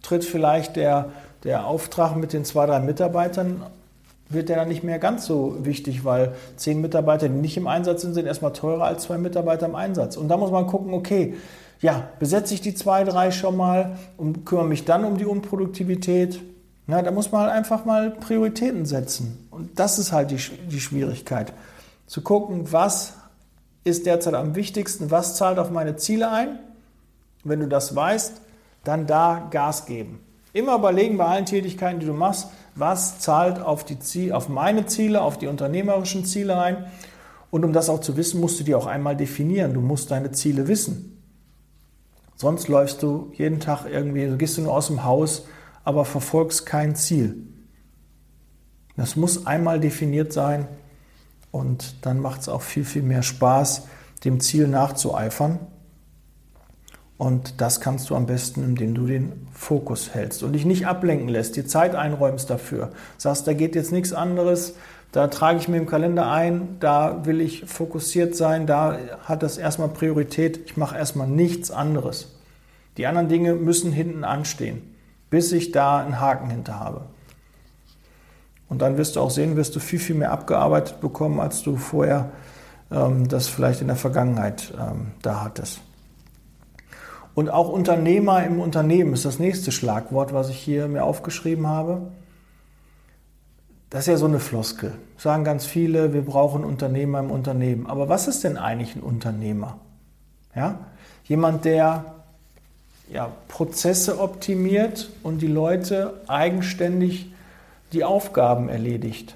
tritt 0.00 0.24
vielleicht 0.24 0.74
der, 0.74 1.10
der 1.44 1.66
Auftrag 1.66 2.16
mit 2.16 2.32
den 2.32 2.46
zwei, 2.46 2.64
drei 2.64 2.80
Mitarbeitern, 2.80 3.62
wird 4.30 4.48
der 4.48 4.56
dann 4.56 4.68
nicht 4.68 4.82
mehr 4.82 4.98
ganz 4.98 5.26
so 5.26 5.66
wichtig, 5.66 6.06
weil 6.06 6.32
zehn 6.56 6.80
Mitarbeiter, 6.80 7.28
die 7.28 7.34
nicht 7.34 7.58
im 7.58 7.66
Einsatz 7.66 8.00
sind, 8.00 8.14
sind 8.14 8.24
erstmal 8.24 8.54
teurer 8.54 8.84
als 8.84 9.02
zwei 9.02 9.18
Mitarbeiter 9.18 9.66
im 9.66 9.74
Einsatz. 9.74 10.16
Und 10.16 10.28
da 10.28 10.38
muss 10.38 10.50
man 10.50 10.66
gucken, 10.66 10.94
okay, 10.94 11.34
ja, 11.82 12.08
besetze 12.18 12.54
ich 12.54 12.62
die 12.62 12.74
zwei, 12.74 13.04
drei 13.04 13.30
schon 13.32 13.54
mal 13.54 13.98
und 14.16 14.46
kümmere 14.46 14.64
mich 14.64 14.86
dann 14.86 15.04
um 15.04 15.18
die 15.18 15.26
Unproduktivität. 15.26 16.40
Na, 16.86 17.02
da 17.02 17.10
muss 17.10 17.30
man 17.32 17.42
halt 17.42 17.52
einfach 17.52 17.84
mal 17.84 18.10
Prioritäten 18.10 18.86
setzen. 18.86 19.46
Und 19.50 19.78
das 19.78 19.98
ist 19.98 20.10
halt 20.10 20.30
die, 20.30 20.40
die 20.70 20.80
Schwierigkeit. 20.80 21.52
Zu 22.06 22.22
gucken, 22.22 22.72
was 22.72 23.12
ist 23.84 24.06
derzeit 24.06 24.32
am 24.32 24.54
wichtigsten, 24.54 25.10
was 25.10 25.36
zahlt 25.36 25.58
auf 25.58 25.70
meine 25.70 25.96
Ziele 25.96 26.30
ein. 26.30 26.58
Wenn 27.44 27.60
du 27.60 27.68
das 27.68 27.94
weißt, 27.94 28.40
dann 28.84 29.06
da 29.06 29.48
Gas 29.50 29.86
geben. 29.86 30.20
Immer 30.52 30.76
überlegen 30.76 31.16
bei 31.16 31.26
allen 31.26 31.46
Tätigkeiten, 31.46 32.00
die 32.00 32.06
du 32.06 32.12
machst, 32.12 32.48
was 32.74 33.20
zahlt 33.20 33.60
auf, 33.60 33.84
die 33.84 33.98
Ziel, 33.98 34.32
auf 34.32 34.48
meine 34.48 34.86
Ziele, 34.86 35.20
auf 35.22 35.38
die 35.38 35.46
unternehmerischen 35.46 36.24
Ziele 36.24 36.58
ein. 36.60 36.86
Und 37.50 37.64
um 37.64 37.72
das 37.72 37.88
auch 37.88 38.00
zu 38.00 38.16
wissen, 38.16 38.40
musst 38.40 38.58
du 38.58 38.64
die 38.64 38.74
auch 38.74 38.86
einmal 38.86 39.16
definieren. 39.16 39.74
Du 39.74 39.80
musst 39.80 40.10
deine 40.10 40.32
Ziele 40.32 40.66
wissen. 40.66 41.22
Sonst 42.34 42.68
läufst 42.68 43.02
du 43.02 43.32
jeden 43.34 43.60
Tag 43.60 43.84
irgendwie, 43.84 44.26
du 44.26 44.38
gehst 44.38 44.56
du 44.56 44.62
nur 44.62 44.74
aus 44.74 44.86
dem 44.86 45.04
Haus, 45.04 45.46
aber 45.84 46.04
verfolgst 46.04 46.64
kein 46.64 46.96
Ziel. 46.96 47.36
Das 48.96 49.14
muss 49.14 49.46
einmal 49.46 49.78
definiert 49.78 50.32
sein 50.32 50.66
und 51.50 52.04
dann 52.04 52.18
macht 52.18 52.42
es 52.42 52.48
auch 52.48 52.62
viel, 52.62 52.84
viel 52.84 53.02
mehr 53.02 53.22
Spaß, 53.22 53.88
dem 54.24 54.40
Ziel 54.40 54.68
nachzueifern. 54.68 55.58
Und 57.20 57.60
das 57.60 57.82
kannst 57.82 58.08
du 58.08 58.16
am 58.16 58.24
besten, 58.24 58.64
indem 58.64 58.94
du 58.94 59.04
den 59.04 59.46
Fokus 59.52 60.14
hältst 60.14 60.42
und 60.42 60.54
dich 60.54 60.64
nicht 60.64 60.86
ablenken 60.86 61.28
lässt, 61.28 61.54
dir 61.54 61.66
Zeit 61.66 61.94
einräumst 61.94 62.48
dafür. 62.48 62.92
Sagst, 63.18 63.46
da 63.46 63.52
geht 63.52 63.74
jetzt 63.74 63.92
nichts 63.92 64.14
anderes, 64.14 64.74
da 65.12 65.26
trage 65.26 65.58
ich 65.58 65.68
mir 65.68 65.76
im 65.76 65.86
Kalender 65.86 66.32
ein, 66.32 66.78
da 66.80 67.26
will 67.26 67.42
ich 67.42 67.66
fokussiert 67.66 68.34
sein, 68.34 68.66
da 68.66 68.96
hat 69.22 69.42
das 69.42 69.58
erstmal 69.58 69.88
Priorität, 69.88 70.60
ich 70.64 70.78
mache 70.78 70.96
erstmal 70.96 71.26
nichts 71.26 71.70
anderes. 71.70 72.38
Die 72.96 73.06
anderen 73.06 73.28
Dinge 73.28 73.52
müssen 73.52 73.92
hinten 73.92 74.24
anstehen, 74.24 74.80
bis 75.28 75.52
ich 75.52 75.72
da 75.72 75.98
einen 75.98 76.20
Haken 76.20 76.48
hinter 76.48 76.80
habe. 76.80 77.02
Und 78.70 78.80
dann 78.80 78.96
wirst 78.96 79.16
du 79.16 79.20
auch 79.20 79.30
sehen, 79.30 79.56
wirst 79.56 79.76
du 79.76 79.80
viel, 79.80 79.98
viel 79.98 80.16
mehr 80.16 80.32
abgearbeitet 80.32 81.02
bekommen, 81.02 81.38
als 81.38 81.62
du 81.62 81.76
vorher 81.76 82.30
ähm, 82.90 83.28
das 83.28 83.46
vielleicht 83.46 83.82
in 83.82 83.88
der 83.88 83.96
Vergangenheit 83.96 84.72
ähm, 84.80 85.08
da 85.20 85.44
hattest. 85.44 85.82
Und 87.40 87.48
auch 87.48 87.70
Unternehmer 87.70 88.44
im 88.44 88.60
Unternehmen 88.60 89.14
ist 89.14 89.24
das 89.24 89.38
nächste 89.38 89.72
Schlagwort, 89.72 90.34
was 90.34 90.50
ich 90.50 90.58
hier 90.58 90.88
mir 90.88 91.04
aufgeschrieben 91.04 91.66
habe. 91.68 92.02
Das 93.88 94.00
ist 94.00 94.08
ja 94.08 94.16
so 94.18 94.26
eine 94.26 94.40
Floskel. 94.40 94.92
Sagen 95.16 95.42
ganz 95.42 95.64
viele, 95.64 96.12
wir 96.12 96.20
brauchen 96.20 96.64
Unternehmer 96.64 97.18
im 97.18 97.30
Unternehmen. 97.30 97.86
Aber 97.86 98.10
was 98.10 98.28
ist 98.28 98.44
denn 98.44 98.58
eigentlich 98.58 98.94
ein 98.94 99.02
Unternehmer? 99.02 99.78
Ja? 100.54 100.80
Jemand, 101.24 101.64
der 101.64 102.16
ja, 103.10 103.32
Prozesse 103.48 104.20
optimiert 104.20 105.08
und 105.22 105.40
die 105.40 105.46
Leute 105.46 106.20
eigenständig 106.26 107.32
die 107.94 108.04
Aufgaben 108.04 108.68
erledigt. 108.68 109.34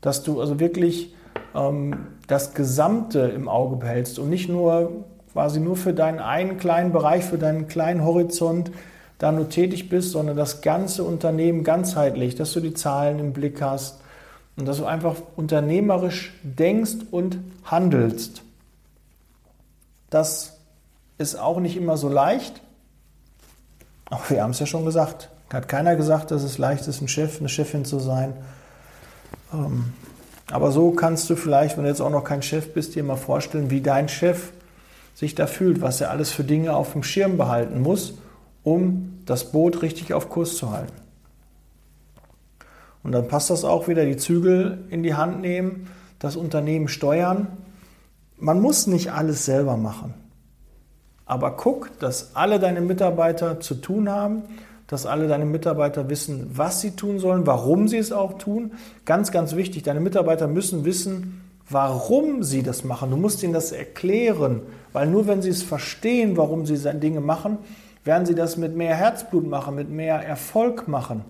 Dass 0.00 0.24
du 0.24 0.40
also 0.40 0.58
wirklich 0.58 1.14
ähm, 1.54 2.08
das 2.26 2.54
Gesamte 2.54 3.20
im 3.20 3.48
Auge 3.48 3.76
behältst 3.76 4.18
und 4.18 4.30
nicht 4.30 4.48
nur 4.48 5.04
quasi 5.32 5.60
nur 5.60 5.76
für 5.76 5.94
deinen 5.94 6.18
einen 6.18 6.58
kleinen 6.58 6.92
Bereich, 6.92 7.24
für 7.24 7.38
deinen 7.38 7.68
kleinen 7.68 8.04
Horizont 8.04 8.70
da 9.18 9.32
nur 9.32 9.48
tätig 9.48 9.88
bist, 9.88 10.10
sondern 10.10 10.36
das 10.36 10.62
ganze 10.62 11.04
Unternehmen 11.04 11.64
ganzheitlich, 11.64 12.34
dass 12.34 12.52
du 12.52 12.60
die 12.60 12.74
Zahlen 12.74 13.18
im 13.18 13.32
Blick 13.32 13.62
hast 13.62 14.00
und 14.56 14.66
dass 14.66 14.78
du 14.78 14.84
einfach 14.84 15.16
unternehmerisch 15.36 16.34
denkst 16.42 17.06
und 17.10 17.38
handelst. 17.64 18.42
Das 20.10 20.58
ist 21.18 21.36
auch 21.36 21.60
nicht 21.60 21.76
immer 21.76 21.96
so 21.96 22.08
leicht, 22.08 22.60
aber 24.06 24.22
wir 24.28 24.42
haben 24.42 24.50
es 24.50 24.58
ja 24.58 24.66
schon 24.66 24.84
gesagt. 24.84 25.30
Hat 25.52 25.68
keiner 25.68 25.96
gesagt, 25.96 26.30
dass 26.30 26.42
es 26.42 26.58
leicht 26.58 26.86
ist, 26.88 27.00
ein 27.00 27.08
Chef, 27.08 27.38
eine 27.38 27.48
Chefin 27.48 27.84
zu 27.84 27.98
sein. 27.98 28.34
Ähm, 29.52 29.92
aber 30.50 30.70
so 30.72 30.90
kannst 30.90 31.30
du 31.30 31.36
vielleicht, 31.36 31.76
wenn 31.76 31.84
du 31.84 31.90
jetzt 31.90 32.00
auch 32.00 32.10
noch 32.10 32.24
kein 32.24 32.42
Chef 32.42 32.74
bist, 32.74 32.94
dir 32.94 33.04
mal 33.04 33.16
vorstellen, 33.16 33.70
wie 33.70 33.80
dein 33.80 34.08
Chef 34.08 34.52
sich 35.14 35.34
da 35.34 35.46
fühlt, 35.46 35.80
was 35.80 36.00
er 36.00 36.10
alles 36.10 36.30
für 36.30 36.44
Dinge 36.44 36.74
auf 36.74 36.92
dem 36.92 37.02
Schirm 37.02 37.36
behalten 37.36 37.80
muss, 37.80 38.14
um 38.62 39.20
das 39.26 39.52
Boot 39.52 39.82
richtig 39.82 40.14
auf 40.14 40.28
Kurs 40.28 40.56
zu 40.56 40.70
halten. 40.70 40.92
Und 43.02 43.12
dann 43.12 43.28
passt 43.28 43.50
das 43.50 43.64
auch 43.64 43.88
wieder, 43.88 44.04
die 44.04 44.16
Zügel 44.16 44.84
in 44.90 45.02
die 45.02 45.14
Hand 45.14 45.40
nehmen, 45.40 45.88
das 46.18 46.36
Unternehmen 46.36 46.88
steuern. 46.88 47.48
Man 48.38 48.60
muss 48.60 48.86
nicht 48.86 49.12
alles 49.12 49.44
selber 49.44 49.76
machen. 49.76 50.14
Aber 51.26 51.56
guck, 51.56 51.98
dass 51.98 52.36
alle 52.36 52.58
deine 52.58 52.80
Mitarbeiter 52.80 53.60
zu 53.60 53.74
tun 53.74 54.08
haben 54.08 54.44
dass 54.92 55.06
alle 55.06 55.26
deine 55.26 55.46
Mitarbeiter 55.46 56.10
wissen, 56.10 56.50
was 56.52 56.82
sie 56.82 56.90
tun 56.90 57.18
sollen, 57.18 57.46
warum 57.46 57.88
sie 57.88 57.96
es 57.96 58.12
auch 58.12 58.34
tun. 58.34 58.72
Ganz, 59.06 59.32
ganz 59.32 59.56
wichtig, 59.56 59.84
deine 59.84 60.00
Mitarbeiter 60.00 60.48
müssen 60.48 60.84
wissen, 60.84 61.40
warum 61.72 62.42
sie 62.42 62.62
das 62.62 62.84
machen. 62.84 63.10
Du 63.10 63.16
musst 63.16 63.42
ihnen 63.42 63.52
das 63.52 63.72
erklären, 63.72 64.62
weil 64.92 65.06
nur 65.06 65.26
wenn 65.26 65.42
sie 65.42 65.50
es 65.50 65.62
verstehen, 65.62 66.36
warum 66.36 66.66
sie 66.66 66.78
Dinge 66.98 67.20
machen, 67.20 67.58
werden 68.04 68.26
sie 68.26 68.34
das 68.34 68.56
mit 68.56 68.76
mehr 68.76 68.94
Herzblut 68.94 69.46
machen, 69.46 69.74
mit 69.74 69.90
mehr 69.90 70.16
Erfolg 70.16 70.88
machen. 70.88 71.24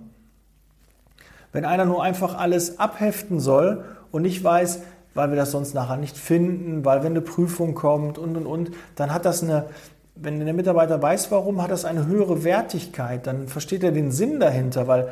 Wenn 1.52 1.64
einer 1.64 1.84
nur 1.84 2.02
einfach 2.02 2.38
alles 2.38 2.78
abheften 2.78 3.40
soll 3.40 3.84
und 4.10 4.22
nicht 4.22 4.42
weiß, 4.42 4.80
weil 5.14 5.28
wir 5.28 5.36
das 5.36 5.50
sonst 5.50 5.74
nachher 5.74 5.98
nicht 5.98 6.16
finden, 6.16 6.84
weil 6.84 7.02
wenn 7.02 7.12
eine 7.12 7.20
Prüfung 7.20 7.74
kommt 7.74 8.16
und 8.16 8.36
und 8.36 8.46
und, 8.46 8.70
dann 8.96 9.12
hat 9.12 9.26
das 9.26 9.42
eine, 9.42 9.66
wenn 10.14 10.40
der 10.40 10.54
Mitarbeiter 10.54 11.00
weiß, 11.02 11.30
warum, 11.30 11.62
hat 11.62 11.70
das 11.70 11.84
eine 11.84 12.06
höhere 12.06 12.44
Wertigkeit, 12.44 13.26
dann 13.26 13.48
versteht 13.48 13.84
er 13.84 13.92
den 13.92 14.10
Sinn 14.10 14.40
dahinter, 14.40 14.88
weil 14.88 15.10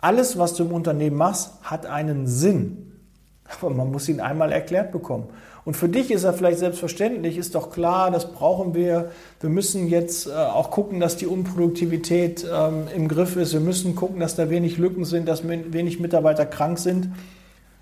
alles, 0.00 0.38
was 0.38 0.54
du 0.54 0.64
im 0.64 0.72
Unternehmen 0.72 1.16
machst, 1.16 1.52
hat 1.62 1.86
einen 1.86 2.26
Sinn. 2.26 2.95
Aber 3.48 3.70
man 3.70 3.90
muss 3.90 4.08
ihn 4.08 4.20
einmal 4.20 4.52
erklärt 4.52 4.92
bekommen. 4.92 5.28
Und 5.64 5.76
für 5.76 5.88
dich 5.88 6.12
ist 6.12 6.22
er 6.22 6.32
vielleicht 6.32 6.58
selbstverständlich, 6.58 7.36
ist 7.36 7.56
doch 7.56 7.70
klar, 7.70 8.12
das 8.12 8.30
brauchen 8.30 8.74
wir. 8.74 9.10
Wir 9.40 9.50
müssen 9.50 9.88
jetzt 9.88 10.28
äh, 10.28 10.30
auch 10.30 10.70
gucken, 10.70 11.00
dass 11.00 11.16
die 11.16 11.26
Unproduktivität 11.26 12.46
ähm, 12.52 12.84
im 12.94 13.08
Griff 13.08 13.34
ist. 13.34 13.52
Wir 13.52 13.60
müssen 13.60 13.96
gucken, 13.96 14.20
dass 14.20 14.36
da 14.36 14.48
wenig 14.48 14.78
Lücken 14.78 15.04
sind, 15.04 15.26
dass 15.26 15.46
wenig 15.48 15.98
Mitarbeiter 15.98 16.46
krank 16.46 16.78
sind. 16.78 17.08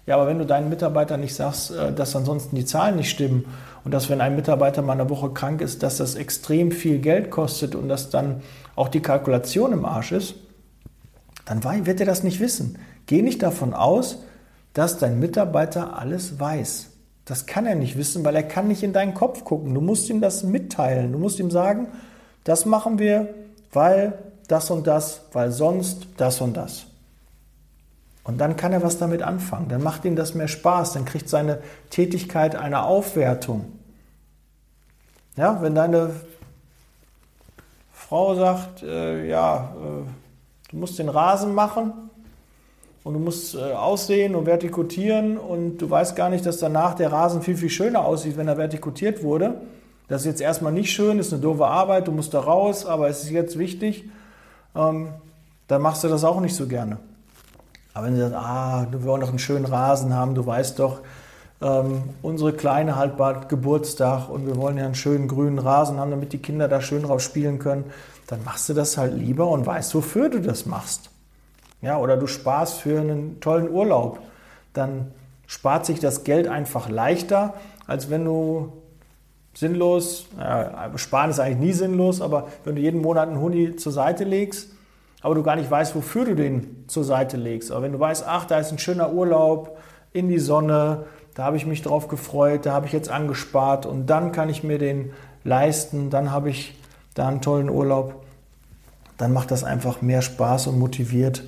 Ja, 0.07 0.17
aber 0.17 0.27
wenn 0.27 0.39
du 0.39 0.47
deinen 0.47 0.69
Mitarbeitern 0.71 1.21
nicht 1.21 1.35
sagst, 1.35 1.73
äh, 1.73 1.93
dass 1.93 2.17
ansonsten 2.17 2.57
die 2.57 2.65
Zahlen 2.65 2.97
nicht 2.97 3.11
stimmen 3.11 3.45
und 3.85 3.93
dass 3.93 4.09
wenn 4.09 4.23
ein 4.23 4.35
Mitarbeiter 4.35 4.81
mal 4.81 4.95
eine 4.95 5.11
Woche 5.11 5.31
krank 5.31 5.61
ist, 5.61 5.83
dass 5.83 5.99
das 5.99 6.15
extrem 6.15 6.73
viel 6.73 6.99
Geld 7.01 7.31
kostet 7.31 7.75
und 7.75 7.91
dass 7.91 8.09
dann 8.09 8.41
auch 8.77 8.89
die 8.89 9.01
Kalkulation 9.01 9.73
im 9.73 9.85
Arsch 9.85 10.13
ist, 10.13 10.37
dann 11.45 11.63
wird 11.87 12.01
er 12.01 12.07
das 12.07 12.23
nicht 12.23 12.41
wissen. 12.41 12.79
Geh 13.07 13.21
nicht 13.21 13.43
davon 13.43 13.75
aus, 13.75 14.23
dass 14.75 14.99
dein 14.99 15.19
Mitarbeiter 15.19 15.99
alles 15.99 16.39
weiß. 16.39 16.91
Das 17.25 17.47
kann 17.47 17.65
er 17.65 17.77
nicht 17.77 17.97
wissen, 17.97 18.25
weil 18.25 18.37
er 18.37 18.43
kann 18.43 18.69
nicht 18.69 18.83
in 18.83 18.93
deinen 18.93 19.15
Kopf 19.15 19.45
gucken. 19.45 19.73
Du 19.73 19.81
musst 19.81 20.11
ihm 20.11 20.21
das 20.21 20.43
mitteilen. 20.43 21.13
Du 21.13 21.19
musst 21.19 21.39
ihm 21.39 21.51
sagen, 21.51 21.89
das 22.43 22.67
machen 22.67 22.99
wir, 22.99 23.33
weil 23.73 24.19
das 24.49 24.71
und 24.71 24.87
das, 24.87 25.23
weil 25.33 25.51
sonst 25.51 26.09
das 26.19 26.41
und 26.43 26.57
das. 26.57 26.87
Und 28.25 28.39
dann 28.39 28.57
kann 28.57 28.73
er 28.73 28.83
was 28.83 28.99
damit 28.99 29.23
anfangen. 29.23 29.69
Dann 29.69 29.83
macht 29.83 30.05
ihm 30.05 30.17
das 30.17 30.35
mehr 30.35 30.49
Spaß. 30.49 30.95
Dann 30.95 31.05
kriegt 31.05 31.29
seine 31.29 31.61
Tätigkeit 31.89 32.57
eine 32.57 32.83
Aufwertung. 32.83 33.73
Ja, 35.37 35.63
wenn 35.63 35.75
deine 35.75 36.11
Frau 37.93 38.35
sagt, 38.35 38.83
äh, 38.83 39.27
ja, 39.27 39.75
äh, 39.77 40.71
du 40.71 40.77
musst 40.77 40.99
den 40.99 41.09
Rasen 41.09 41.55
machen 41.55 42.11
und 43.05 43.13
du 43.15 43.21
musst 43.21 43.55
äh, 43.55 43.59
aussehen 43.59 44.35
und 44.35 44.47
vertikutieren 44.47 45.37
und 45.37 45.79
du 45.79 45.89
weißt 45.89 46.17
gar 46.17 46.31
nicht, 46.31 46.45
dass 46.45 46.59
danach 46.59 46.95
der 46.95 47.13
Rasen 47.13 47.43
viel, 47.43 47.57
viel 47.57 47.71
schöner 47.71 48.05
aussieht, 48.05 48.37
wenn 48.37 48.49
er 48.49 48.57
vertikutiert 48.57 49.23
wurde. 49.23 49.61
Das 50.09 50.23
ist 50.23 50.27
jetzt 50.27 50.41
erstmal 50.41 50.73
nicht 50.73 50.91
schön, 50.91 51.19
ist 51.19 51.33
eine 51.33 51.41
doofe 51.41 51.67
Arbeit, 51.67 52.09
du 52.09 52.13
musst 52.13 52.35
da 52.35 52.41
raus, 52.41 52.85
aber 52.85 53.09
es 53.09 53.23
ist 53.23 53.31
jetzt 53.31 53.59
wichtig. 53.59 54.05
Ähm, 54.75 55.11
dann 55.69 55.83
machst 55.83 56.03
du 56.03 56.09
das 56.09 56.25
auch 56.25 56.41
nicht 56.41 56.57
so 56.57 56.67
gerne. 56.67 56.99
Aber 57.93 58.07
wenn 58.07 58.17
sie 58.17 58.23
sagt, 58.23 58.35
ah, 58.35 58.87
wir 58.91 59.05
wollen 59.05 59.21
doch 59.21 59.29
einen 59.29 59.39
schönen 59.39 59.67
Rasen 59.67 60.15
haben, 60.15 60.35
du 60.35 60.45
weißt 60.45 60.79
doch, 60.79 61.01
ähm, 61.63 62.03
unsere 62.23 62.53
Kleine 62.53 62.97
halt 62.97 63.17
bald 63.17 63.49
Geburtstag 63.49 64.29
und 64.29 64.47
wir 64.47 64.57
wollen 64.57 64.77
ja 64.77 64.85
einen 64.85 64.95
schönen 64.95 65.29
grünen 65.29 65.59
Rasen 65.59 65.99
haben, 65.99 66.11
damit 66.11 66.33
die 66.33 66.39
Kinder 66.39 66.69
da 66.69 66.81
schön 66.81 67.03
drauf 67.03 67.21
spielen 67.21 67.59
können, 67.59 67.85
dann 68.27 68.43
machst 68.45 68.69
du 68.69 68.75
das 68.75 68.97
halt 68.97 69.15
lieber 69.15 69.49
und 69.49 69.65
weißt, 69.65 69.95
wofür 69.95 70.29
du 70.29 70.41
das 70.41 70.67
machst. 70.67 71.11
Ja, 71.85 71.99
oder 71.99 72.17
du 72.17 72.27
sparst 72.27 72.81
für 72.81 72.99
einen 72.99 73.41
tollen 73.41 73.71
Urlaub. 73.71 74.19
Dann 74.73 75.13
spart 75.47 75.85
sich 75.85 76.01
das 76.01 76.25
Geld 76.25 76.49
einfach 76.49 76.89
leichter, 76.89 77.53
als 77.87 78.09
wenn 78.09 78.25
du 78.25 78.73
sinnlos, 79.53 80.27
äh, 80.41 80.97
sparen 80.97 81.29
ist 81.29 81.41
eigentlich 81.41 81.59
nie 81.59 81.73
sinnlos, 81.75 82.23
aber 82.23 82.49
wenn 82.65 82.77
du 82.77 82.81
jeden 82.81 83.03
Monat 83.03 83.29
einen 83.29 83.39
Huni 83.39 83.77
zur 83.77 83.93
Seite 83.93 84.25
legst, 84.25 84.71
aber 85.21 85.35
du 85.35 85.43
gar 85.43 85.57
nicht 85.57 85.71
weißt, 85.71 85.95
wofür 85.95 86.25
du 86.25 86.35
den 86.35 86.85
zur 86.87 87.05
Seite 87.05 87.37
legst. 87.37 87.71
Aber 87.71 87.83
wenn 87.83 87.93
du 87.93 88.01
weißt, 88.01 88.25
ach, 88.27 88.47
da 88.47 88.59
ist 88.59 88.73
ein 88.73 88.79
schöner 88.79 89.13
Urlaub 89.13 89.77
in 90.15 90.31
die 90.31 90.39
Sonne, 90.39 91.05
da 91.35 91.45
habe 91.45 91.59
ich 91.59 91.67
mich 91.67 91.83
drauf 91.83 92.09
gefreut, 92.09 92.65
da 92.65 92.73
habe 92.73 92.87
ich 92.87 92.93
jetzt 92.93 93.11
angespart 93.11 93.85
und 93.85 94.07
dann 94.07 94.33
kann 94.33 94.49
ich 94.49 94.65
mir 94.65 94.79
den 94.79 95.13
leisten, 95.45 96.09
dann 96.09 96.31
habe 96.31 96.49
ich 96.49 96.79
da 97.13 97.29
einen 97.29 97.43
tollen 97.43 97.69
Urlaub, 97.69 98.25
dann 99.19 99.35
macht 99.35 99.51
das 99.51 99.65
einfach 99.65 100.01
mehr 100.01 100.23
Spaß 100.23 100.69
und 100.69 100.79
motiviert 100.79 101.45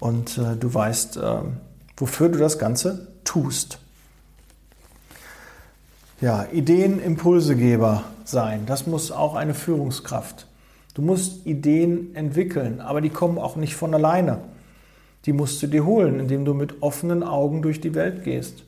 und 0.00 0.38
äh, 0.38 0.56
du 0.56 0.72
weißt, 0.72 1.16
äh, 1.16 1.38
wofür 1.96 2.28
du 2.28 2.38
das 2.38 2.58
Ganze 2.58 3.08
tust. 3.24 3.78
Ja, 6.20 6.46
Ideen, 6.52 7.00
Impulsegeber 7.00 8.04
sein, 8.24 8.66
das 8.66 8.86
muss 8.86 9.12
auch 9.12 9.34
eine 9.34 9.54
Führungskraft 9.54 10.48
Du 10.98 11.04
musst 11.04 11.46
Ideen 11.46 12.16
entwickeln, 12.16 12.80
aber 12.80 13.00
die 13.00 13.08
kommen 13.08 13.38
auch 13.38 13.54
nicht 13.54 13.76
von 13.76 13.94
alleine. 13.94 14.38
Die 15.26 15.32
musst 15.32 15.62
du 15.62 15.68
dir 15.68 15.86
holen, 15.86 16.18
indem 16.18 16.44
du 16.44 16.54
mit 16.54 16.82
offenen 16.82 17.22
Augen 17.22 17.62
durch 17.62 17.80
die 17.80 17.94
Welt 17.94 18.24
gehst. 18.24 18.64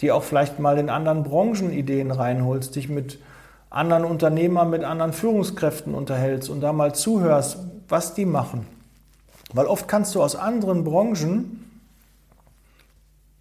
Die 0.00 0.10
auch 0.10 0.22
vielleicht 0.22 0.58
mal 0.58 0.78
in 0.78 0.88
anderen 0.88 1.22
Branchen 1.22 1.70
Ideen 1.70 2.12
reinholst, 2.12 2.76
dich 2.76 2.88
mit 2.88 3.18
anderen 3.68 4.04
Unternehmern, 4.04 4.70
mit 4.70 4.84
anderen 4.84 5.12
Führungskräften 5.12 5.92
unterhältst 5.92 6.48
und 6.48 6.62
da 6.62 6.72
mal 6.72 6.94
zuhörst, 6.94 7.58
was 7.90 8.14
die 8.14 8.24
machen. 8.24 8.64
Weil 9.52 9.66
oft 9.66 9.88
kannst 9.88 10.14
du 10.14 10.22
aus 10.22 10.36
anderen 10.36 10.84
Branchen 10.84 11.70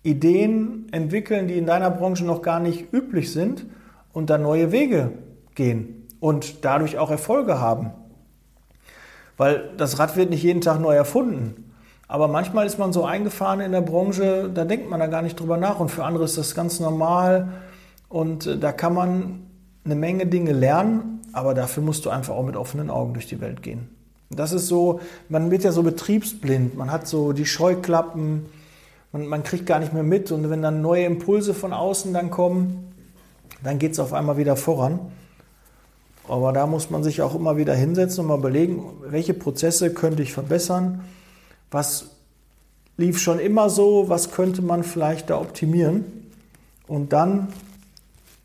Ideen 0.03 0.87
entwickeln, 0.91 1.47
die 1.47 1.57
in 1.57 1.65
deiner 1.65 1.91
Branche 1.91 2.25
noch 2.25 2.41
gar 2.41 2.59
nicht 2.59 2.93
üblich 2.93 3.31
sind 3.31 3.65
und 4.13 4.29
da 4.29 4.37
neue 4.37 4.71
Wege 4.71 5.11
gehen 5.55 6.07
und 6.19 6.63
dadurch 6.65 6.97
auch 6.97 7.11
Erfolge 7.11 7.59
haben. 7.59 7.91
Weil 9.37 9.71
das 9.77 9.99
Rad 9.99 10.15
wird 10.15 10.29
nicht 10.29 10.43
jeden 10.43 10.61
Tag 10.61 10.79
neu 10.79 10.95
erfunden. 10.95 11.71
Aber 12.07 12.27
manchmal 12.27 12.65
ist 12.65 12.79
man 12.79 12.91
so 12.91 13.05
eingefahren 13.05 13.59
in 13.59 13.71
der 13.71 13.81
Branche, 13.81 14.49
da 14.53 14.65
denkt 14.65 14.89
man 14.89 14.99
da 14.99 15.07
gar 15.07 15.21
nicht 15.21 15.39
drüber 15.39 15.57
nach. 15.57 15.79
Und 15.79 15.89
für 15.89 16.03
andere 16.03 16.23
ist 16.23 16.37
das 16.37 16.55
ganz 16.55 16.79
normal. 16.79 17.49
Und 18.09 18.47
äh, 18.47 18.57
da 18.57 18.71
kann 18.71 18.93
man 18.93 19.43
eine 19.85 19.95
Menge 19.95 20.25
Dinge 20.25 20.51
lernen, 20.51 21.21
aber 21.33 21.53
dafür 21.53 21.83
musst 21.83 22.05
du 22.05 22.09
einfach 22.09 22.33
auch 22.33 22.43
mit 22.43 22.55
offenen 22.55 22.89
Augen 22.89 23.13
durch 23.13 23.27
die 23.27 23.39
Welt 23.39 23.61
gehen. 23.61 23.89
Das 24.29 24.51
ist 24.51 24.67
so, 24.67 24.99
man 25.27 25.49
wird 25.49 25.63
ja 25.63 25.71
so 25.71 25.81
betriebsblind, 25.81 26.77
man 26.77 26.91
hat 26.91 27.07
so 27.07 27.33
die 27.33 27.45
Scheuklappen, 27.45 28.45
man, 29.11 29.25
man 29.27 29.43
kriegt 29.43 29.65
gar 29.65 29.79
nicht 29.79 29.93
mehr 29.93 30.03
mit. 30.03 30.31
Und 30.31 30.49
wenn 30.49 30.61
dann 30.61 30.81
neue 30.81 31.05
Impulse 31.05 31.53
von 31.53 31.73
außen 31.73 32.13
dann 32.13 32.29
kommen, 32.29 32.93
dann 33.63 33.79
geht 33.79 33.93
es 33.93 33.99
auf 33.99 34.13
einmal 34.13 34.37
wieder 34.37 34.55
voran. 34.55 34.99
Aber 36.27 36.53
da 36.53 36.67
muss 36.67 36.91
man 36.91 37.03
sich 37.03 37.23
auch 37.23 37.33
immer 37.33 37.57
wieder 37.57 37.73
hinsetzen 37.73 38.21
und 38.21 38.27
mal 38.27 38.37
überlegen, 38.37 38.83
welche 39.07 39.33
Prozesse 39.33 39.93
könnte 39.93 40.21
ich 40.21 40.31
verbessern, 40.31 41.03
was 41.71 42.11
lief 42.97 43.19
schon 43.19 43.39
immer 43.39 43.69
so, 43.69 44.09
was 44.09 44.31
könnte 44.31 44.61
man 44.61 44.83
vielleicht 44.83 45.31
da 45.31 45.39
optimieren? 45.39 46.05
Und 46.87 47.13
dann 47.13 47.47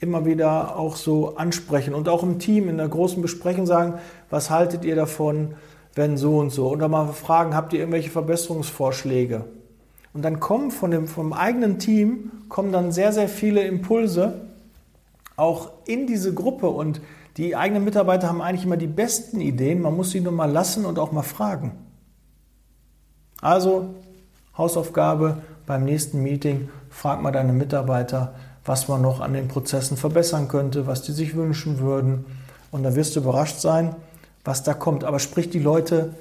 immer 0.00 0.24
wieder 0.24 0.76
auch 0.76 0.96
so 0.96 1.36
ansprechen 1.36 1.94
und 1.94 2.08
auch 2.08 2.22
im 2.22 2.38
Team 2.38 2.68
in 2.68 2.76
der 2.76 2.88
großen 2.88 3.20
Besprechung 3.22 3.66
sagen, 3.66 3.94
was 4.30 4.50
haltet 4.50 4.84
ihr 4.84 4.96
davon, 4.96 5.54
wenn 5.94 6.16
so 6.16 6.38
und 6.38 6.50
so? 6.50 6.68
Oder 6.68 6.88
mal 6.88 7.12
fragen, 7.12 7.54
habt 7.54 7.72
ihr 7.72 7.80
irgendwelche 7.80 8.10
Verbesserungsvorschläge? 8.10 9.44
Und 10.12 10.22
dann 10.22 10.40
kommen 10.40 10.70
von 10.70 10.90
dem, 10.90 11.08
vom 11.08 11.32
eigenen 11.32 11.78
Team, 11.78 12.30
kommen 12.48 12.72
dann 12.72 12.92
sehr, 12.92 13.12
sehr 13.12 13.28
viele 13.28 13.62
Impulse 13.62 14.42
auch 15.36 15.72
in 15.86 16.06
diese 16.06 16.32
Gruppe 16.32 16.68
und 16.68 17.00
die 17.36 17.56
eigenen 17.56 17.84
Mitarbeiter 17.84 18.28
haben 18.28 18.40
eigentlich 18.40 18.64
immer 18.64 18.76
die 18.76 18.86
besten 18.86 19.40
Ideen. 19.40 19.82
Man 19.82 19.96
muss 19.96 20.12
sie 20.12 20.20
nur 20.20 20.32
mal 20.32 20.50
lassen 20.50 20.84
und 20.84 21.00
auch 21.00 21.10
mal 21.10 21.22
fragen. 21.22 21.72
Also 23.40 23.94
Hausaufgabe 24.56 25.38
beim 25.66 25.84
nächsten 25.84 26.22
Meeting, 26.22 26.68
frag 26.90 27.20
mal 27.20 27.32
deine 27.32 27.52
Mitarbeiter, 27.52 28.34
was 28.64 28.86
man 28.86 29.02
noch 29.02 29.20
an 29.20 29.32
den 29.32 29.48
Prozessen 29.48 29.96
verbessern 29.96 30.46
könnte, 30.46 30.86
was 30.86 31.02
die 31.02 31.12
sich 31.12 31.34
wünschen 31.34 31.80
würden. 31.80 32.24
Und 32.70 32.84
da 32.84 32.94
wirst 32.94 33.16
du 33.16 33.20
überrascht 33.20 33.58
sein, 33.58 33.96
was 34.44 34.62
da 34.62 34.74
kommt. 34.74 35.04
Aber 35.04 35.18
sprich 35.18 35.50
die 35.50 35.58
Leute 35.58 36.14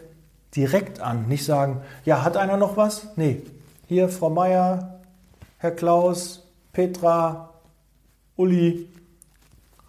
direkt 0.56 1.00
an. 1.00 1.28
Nicht 1.28 1.46
sagen, 1.46 1.82
ja, 2.06 2.24
hat 2.24 2.38
einer 2.38 2.58
noch 2.58 2.78
was? 2.78 3.08
Nee. 3.16 3.42
Hier, 3.88 4.10
Frau 4.10 4.30
Meier, 4.30 5.00
Herr 5.58 5.72
Klaus, 5.72 6.44
Petra, 6.72 7.50
Uli, 8.36 8.88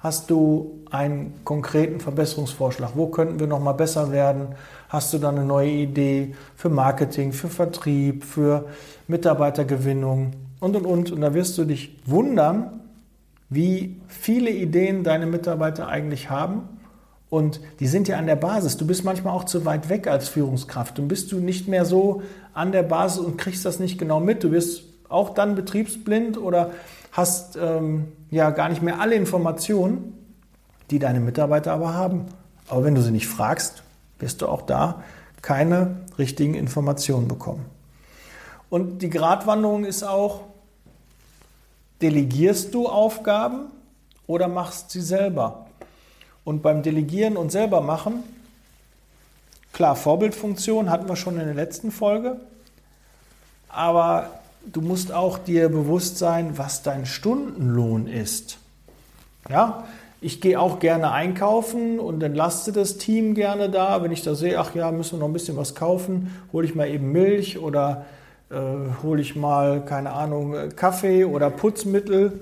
hast 0.01 0.31
du 0.31 0.83
einen 0.91 1.45
konkreten 1.45 2.01
Verbesserungsvorschlag? 2.01 2.91
Wo 2.95 3.07
könnten 3.07 3.41
wir 3.41 3.47
noch 3.47 3.61
mal 3.61 3.73
besser 3.73 4.11
werden? 4.11 4.49
Hast 4.89 5.13
du 5.13 5.19
da 5.19 5.31
eine 5.31 5.45
neue 5.45 5.71
Idee 5.71 6.35
für 6.57 6.69
Marketing, 6.69 7.33
für 7.33 7.49
Vertrieb, 7.49 8.25
für 8.25 8.67
Mitarbeitergewinnung? 9.09 10.33
und 10.65 10.77
und 10.77 10.87
und. 10.87 11.13
Und 11.13 11.21
da 11.21 11.35
wirst 11.35 11.59
du 11.59 11.65
dich 11.65 11.97
wundern, 12.07 12.81
wie 13.51 14.01
viele 14.09 14.51
Ideen 14.51 15.05
deine 15.05 15.27
Mitarbeiter 15.27 15.89
eigentlich 15.89 16.31
haben. 16.31 16.63
Und 17.31 17.61
die 17.81 17.87
sind 17.87 18.07
ja 18.07 18.19
an 18.19 18.27
der 18.27 18.37
Basis. 18.37 18.77
Du 18.77 18.87
bist 18.87 19.05
manchmal 19.05 19.35
auch 19.35 19.45
zu 19.45 19.65
weit 19.65 19.89
weg 19.89 20.07
als 20.07 20.29
Führungskraft. 20.29 20.99
Dann 20.99 21.09
bist 21.09 21.33
du 21.33 21.39
nicht 21.39 21.69
mehr 21.69 21.85
so 21.85 22.23
an 22.53 22.71
der 22.71 22.83
Basis 22.83 23.19
und 23.19 23.39
kriegst 23.39 23.65
das 23.65 23.81
nicht 23.81 23.99
genau 23.99 24.21
mit. 24.21 24.45
Du 24.45 24.53
wirst 24.53 24.85
auch 25.09 25.31
dann 25.31 25.55
betriebsblind 25.55 26.39
oder 26.39 26.71
hast 27.13 27.57
ähm, 27.57 28.13
ja 28.31 28.51
gar 28.51 28.69
nicht 28.69 28.83
mehr 28.83 29.01
alle 29.01 29.15
Informationen, 29.15 30.13
die 30.91 30.99
deine 30.99 31.21
Mitarbeiter 31.21 31.73
aber 31.73 31.95
haben. 31.95 32.27
Aber 32.69 32.85
wenn 32.85 32.95
du 32.95 33.03
sie 33.03 33.11
nicht 33.11 33.27
fragst, 33.27 33.83
wirst 34.19 34.43
du 34.43 34.49
auch 34.49 34.63
da 34.63 35.03
keine 35.43 35.97
richtigen 36.19 36.55
Informationen 36.55 37.29
bekommen. 37.29 37.67
Und 38.71 39.03
die 39.03 39.11
Gratwanderung 39.11 39.85
ist 39.85 40.03
auch, 40.03 40.43
Delegierst 42.05 42.75
du 42.75 42.87
Aufgaben 42.87 43.71
oder 44.27 44.47
machst 44.47 44.91
sie 44.91 45.01
selber? 45.01 45.67
Und 46.45 46.63
beim 46.63 46.83
Delegieren 46.83 47.37
und 47.37 47.51
selber 47.51 47.81
machen, 47.81 48.23
klar, 49.73 49.97
Vorbildfunktion 49.97 50.91
hatten 50.91 51.09
wir 51.09 51.17
schon 51.17 51.39
in 51.39 51.47
der 51.47 51.55
letzten 51.55 51.91
Folge, 51.91 52.39
aber 53.69 54.31
du 54.73 54.81
musst 54.81 55.13
auch 55.13 55.39
dir 55.39 55.69
bewusst 55.69 56.19
sein, 56.19 56.57
was 56.59 56.83
dein 56.83 57.07
Stundenlohn 57.07 58.07
ist. 58.07 58.59
Ja, 59.49 59.85
ich 60.21 60.41
gehe 60.41 60.59
auch 60.59 60.79
gerne 60.79 61.11
einkaufen 61.11 61.99
und 62.01 62.23
entlaste 62.23 62.73
das 62.73 62.97
Team 62.97 63.35
gerne 63.35 63.69
da. 63.69 64.03
Wenn 64.03 64.11
ich 64.11 64.23
da 64.23 64.35
sehe, 64.35 64.59
ach 64.59 64.75
ja, 64.75 64.91
müssen 64.91 65.17
wir 65.17 65.21
noch 65.21 65.29
ein 65.29 65.35
bisschen 65.35 65.59
was 65.59 65.75
kaufen, 65.75 66.35
hole 66.53 66.67
ich 66.67 66.75
mal 66.75 66.89
eben 66.89 67.13
Milch 67.13 67.59
oder 67.59 68.07
äh, 68.51 68.57
hole 69.03 69.21
ich 69.21 69.37
mal, 69.37 69.85
keine 69.85 70.13
Ahnung, 70.13 70.55
äh, 70.55 70.69
Kaffee 70.69 71.27
oder 71.27 71.51
Putzmittel. 71.51 72.41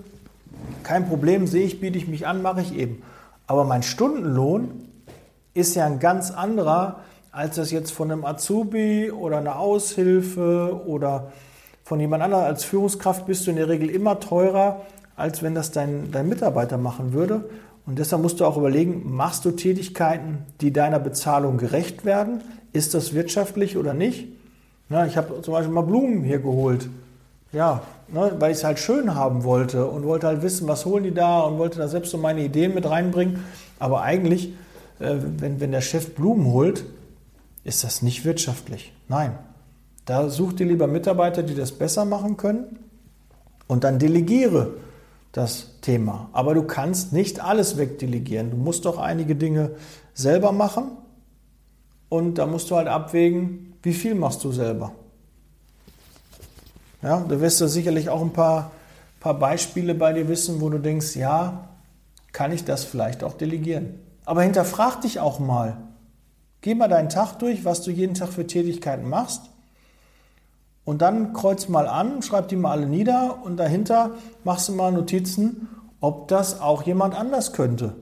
Kein 0.84 1.08
Problem, 1.08 1.48
sehe 1.48 1.64
ich, 1.64 1.80
biete 1.80 1.98
ich 1.98 2.06
mich 2.06 2.24
an, 2.24 2.40
mache 2.40 2.60
ich 2.60 2.76
eben. 2.76 3.02
Aber 3.46 3.64
mein 3.64 3.82
Stundenlohn 3.82 4.88
ist 5.54 5.74
ja 5.74 5.86
ein 5.86 5.98
ganz 5.98 6.30
anderer, 6.30 7.00
als 7.30 7.56
das 7.56 7.70
jetzt 7.70 7.90
von 7.90 8.10
einem 8.10 8.24
Azubi 8.24 9.10
oder 9.10 9.38
einer 9.38 9.58
Aushilfe 9.58 10.82
oder 10.86 11.32
von 11.84 11.98
jemand 12.00 12.22
anderem 12.22 12.44
als 12.44 12.64
Führungskraft 12.64 13.26
bist 13.26 13.46
du 13.46 13.50
in 13.50 13.56
der 13.56 13.68
Regel 13.68 13.90
immer 13.90 14.20
teurer, 14.20 14.82
als 15.16 15.42
wenn 15.42 15.54
das 15.54 15.72
dein, 15.72 16.10
dein 16.10 16.28
Mitarbeiter 16.28 16.78
machen 16.78 17.12
würde. 17.12 17.48
Und 17.84 17.98
deshalb 17.98 18.22
musst 18.22 18.40
du 18.40 18.44
auch 18.44 18.56
überlegen, 18.56 19.02
machst 19.04 19.44
du 19.44 19.50
Tätigkeiten, 19.50 20.38
die 20.60 20.72
deiner 20.72 21.00
Bezahlung 21.00 21.58
gerecht 21.58 22.04
werden? 22.04 22.42
Ist 22.72 22.94
das 22.94 23.12
wirtschaftlich 23.12 23.76
oder 23.76 23.92
nicht? 23.92 24.28
Ja, 24.88 25.04
ich 25.04 25.16
habe 25.16 25.42
zum 25.42 25.52
Beispiel 25.52 25.72
mal 25.72 25.82
Blumen 25.82 26.22
hier 26.22 26.38
geholt. 26.38 26.88
Ja, 27.52 27.82
ne, 28.08 28.34
weil 28.38 28.52
ich 28.52 28.58
es 28.58 28.64
halt 28.64 28.78
schön 28.78 29.14
haben 29.14 29.44
wollte 29.44 29.86
und 29.86 30.04
wollte 30.04 30.26
halt 30.26 30.42
wissen, 30.42 30.66
was 30.68 30.86
holen 30.86 31.04
die 31.04 31.14
da 31.14 31.40
und 31.40 31.58
wollte 31.58 31.78
da 31.78 31.88
selbst 31.88 32.10
so 32.10 32.18
meine 32.18 32.42
Ideen 32.42 32.74
mit 32.74 32.88
reinbringen. 32.88 33.44
Aber 33.78 34.02
eigentlich, 34.02 34.54
äh, 35.00 35.16
wenn, 35.38 35.60
wenn 35.60 35.70
der 35.70 35.82
Chef 35.82 36.14
Blumen 36.14 36.46
holt, 36.46 36.84
ist 37.64 37.84
das 37.84 38.02
nicht 38.02 38.24
wirtschaftlich. 38.24 38.92
Nein. 39.08 39.38
Da 40.04 40.28
such 40.30 40.54
dir 40.54 40.66
lieber 40.66 40.88
Mitarbeiter, 40.88 41.42
die 41.42 41.54
das 41.54 41.72
besser 41.72 42.04
machen 42.04 42.36
können 42.36 42.78
und 43.68 43.84
dann 43.84 43.98
delegiere 43.98 44.74
das 45.30 45.78
Thema. 45.80 46.28
Aber 46.32 46.54
du 46.54 46.64
kannst 46.64 47.12
nicht 47.12 47.40
alles 47.40 47.76
wegdelegieren. 47.78 48.50
Du 48.50 48.56
musst 48.56 48.84
doch 48.84 48.98
einige 48.98 49.36
Dinge 49.36 49.72
selber 50.14 50.52
machen 50.52 50.92
und 52.08 52.38
da 52.38 52.46
musst 52.46 52.70
du 52.70 52.76
halt 52.76 52.88
abwägen, 52.88 53.74
wie 53.82 53.94
viel 53.94 54.14
machst 54.14 54.42
du 54.44 54.52
selber? 54.52 54.92
Ja, 57.02 57.24
da 57.28 57.40
wirst 57.40 57.60
du 57.60 57.66
sicherlich 57.66 58.08
auch 58.08 58.22
ein 58.22 58.32
paar, 58.32 58.70
paar 59.20 59.34
Beispiele 59.34 59.94
bei 59.94 60.12
dir 60.12 60.28
wissen, 60.28 60.60
wo 60.60 60.70
du 60.70 60.78
denkst, 60.78 61.16
ja, 61.16 61.68
kann 62.32 62.52
ich 62.52 62.64
das 62.64 62.84
vielleicht 62.84 63.24
auch 63.24 63.34
delegieren. 63.34 63.98
Aber 64.24 64.42
hinterfrag 64.42 65.00
dich 65.00 65.18
auch 65.18 65.40
mal. 65.40 65.76
Geh 66.60 66.74
mal 66.76 66.88
deinen 66.88 67.08
Tag 67.08 67.38
durch, 67.40 67.64
was 67.64 67.82
du 67.82 67.90
jeden 67.90 68.14
Tag 68.14 68.28
für 68.28 68.46
Tätigkeiten 68.46 69.08
machst. 69.08 69.42
Und 70.84 71.02
dann 71.02 71.32
kreuz 71.32 71.68
mal 71.68 71.88
an, 71.88 72.22
schreib 72.22 72.48
die 72.48 72.56
mal 72.56 72.70
alle 72.70 72.86
nieder 72.86 73.38
und 73.44 73.56
dahinter 73.56 74.12
machst 74.44 74.68
du 74.68 74.72
mal 74.72 74.92
Notizen, 74.92 75.68
ob 76.00 76.28
das 76.28 76.60
auch 76.60 76.84
jemand 76.84 77.14
anders 77.14 77.52
könnte. 77.52 77.94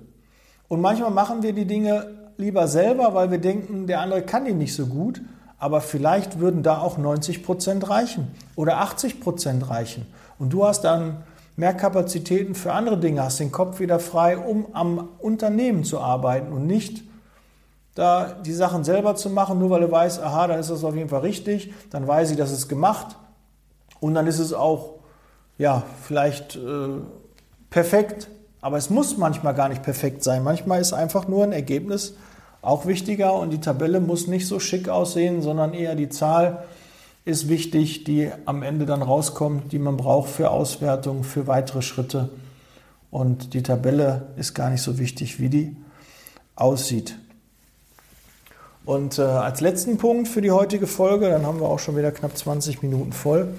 Und 0.68 0.80
manchmal 0.80 1.10
machen 1.10 1.42
wir 1.42 1.52
die 1.52 1.66
Dinge 1.66 2.32
lieber 2.36 2.68
selber, 2.68 3.14
weil 3.14 3.30
wir 3.30 3.38
denken, 3.38 3.86
der 3.86 4.00
andere 4.00 4.22
kann 4.22 4.44
die 4.44 4.54
nicht 4.54 4.74
so 4.74 4.86
gut 4.86 5.20
aber 5.60 5.82
vielleicht 5.82 6.40
würden 6.40 6.62
da 6.62 6.78
auch 6.78 6.98
90 6.98 7.44
Prozent 7.44 7.88
reichen 7.88 8.34
oder 8.56 8.78
80 8.78 9.20
Prozent 9.20 9.68
reichen. 9.68 10.06
Und 10.38 10.52
du 10.52 10.66
hast 10.66 10.80
dann 10.82 11.22
mehr 11.56 11.74
Kapazitäten 11.74 12.54
für 12.54 12.72
andere 12.72 12.98
Dinge, 12.98 13.22
hast 13.22 13.38
den 13.38 13.52
Kopf 13.52 13.78
wieder 13.78 14.00
frei, 14.00 14.38
um 14.38 14.66
am 14.72 15.08
Unternehmen 15.18 15.84
zu 15.84 16.00
arbeiten 16.00 16.52
und 16.52 16.66
nicht 16.66 17.04
da 17.94 18.32
die 18.44 18.54
Sachen 18.54 18.84
selber 18.84 19.14
zu 19.16 19.28
machen, 19.28 19.58
nur 19.58 19.68
weil 19.68 19.82
du 19.82 19.90
weißt, 19.90 20.22
aha, 20.22 20.46
dann 20.46 20.58
ist 20.58 20.70
das 20.70 20.82
auf 20.82 20.96
jeden 20.96 21.10
Fall 21.10 21.20
richtig, 21.20 21.74
dann 21.90 22.08
weiß 22.08 22.30
ich, 22.30 22.38
dass 22.38 22.50
es 22.50 22.66
gemacht 22.66 23.16
und 24.00 24.14
dann 24.14 24.26
ist 24.26 24.38
es 24.38 24.54
auch, 24.54 24.94
ja, 25.58 25.82
vielleicht 26.02 26.56
äh, 26.56 27.00
perfekt, 27.68 28.28
aber 28.62 28.78
es 28.78 28.88
muss 28.88 29.18
manchmal 29.18 29.54
gar 29.54 29.68
nicht 29.68 29.82
perfekt 29.82 30.24
sein. 30.24 30.42
Manchmal 30.42 30.80
ist 30.80 30.94
einfach 30.94 31.28
nur 31.28 31.44
ein 31.44 31.52
Ergebnis 31.52 32.14
auch 32.62 32.86
wichtiger 32.86 33.34
und 33.34 33.50
die 33.50 33.60
Tabelle 33.60 34.00
muss 34.00 34.26
nicht 34.26 34.46
so 34.46 34.60
schick 34.60 34.88
aussehen, 34.88 35.42
sondern 35.42 35.72
eher 35.72 35.94
die 35.94 36.08
Zahl 36.08 36.64
ist 37.24 37.48
wichtig, 37.48 38.04
die 38.04 38.30
am 38.44 38.62
Ende 38.62 38.86
dann 38.86 39.02
rauskommt, 39.02 39.72
die 39.72 39.78
man 39.78 39.96
braucht 39.96 40.30
für 40.30 40.50
Auswertung, 40.50 41.24
für 41.24 41.46
weitere 41.46 41.82
Schritte. 41.82 42.30
Und 43.10 43.54
die 43.54 43.62
Tabelle 43.62 44.28
ist 44.36 44.54
gar 44.54 44.70
nicht 44.70 44.82
so 44.82 44.98
wichtig, 44.98 45.40
wie 45.40 45.48
die 45.48 45.76
aussieht. 46.54 47.16
Und 48.84 49.18
äh, 49.18 49.22
als 49.22 49.60
letzten 49.60 49.98
Punkt 49.98 50.28
für 50.28 50.40
die 50.40 50.50
heutige 50.50 50.86
Folge, 50.86 51.28
dann 51.28 51.46
haben 51.46 51.60
wir 51.60 51.68
auch 51.68 51.78
schon 51.78 51.96
wieder 51.96 52.12
knapp 52.12 52.36
20 52.36 52.82
Minuten 52.82 53.12
voll, 53.12 53.54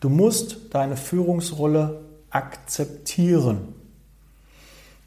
du 0.00 0.08
musst 0.08 0.74
deine 0.74 0.96
Führungsrolle 0.96 2.00
akzeptieren. 2.30 3.74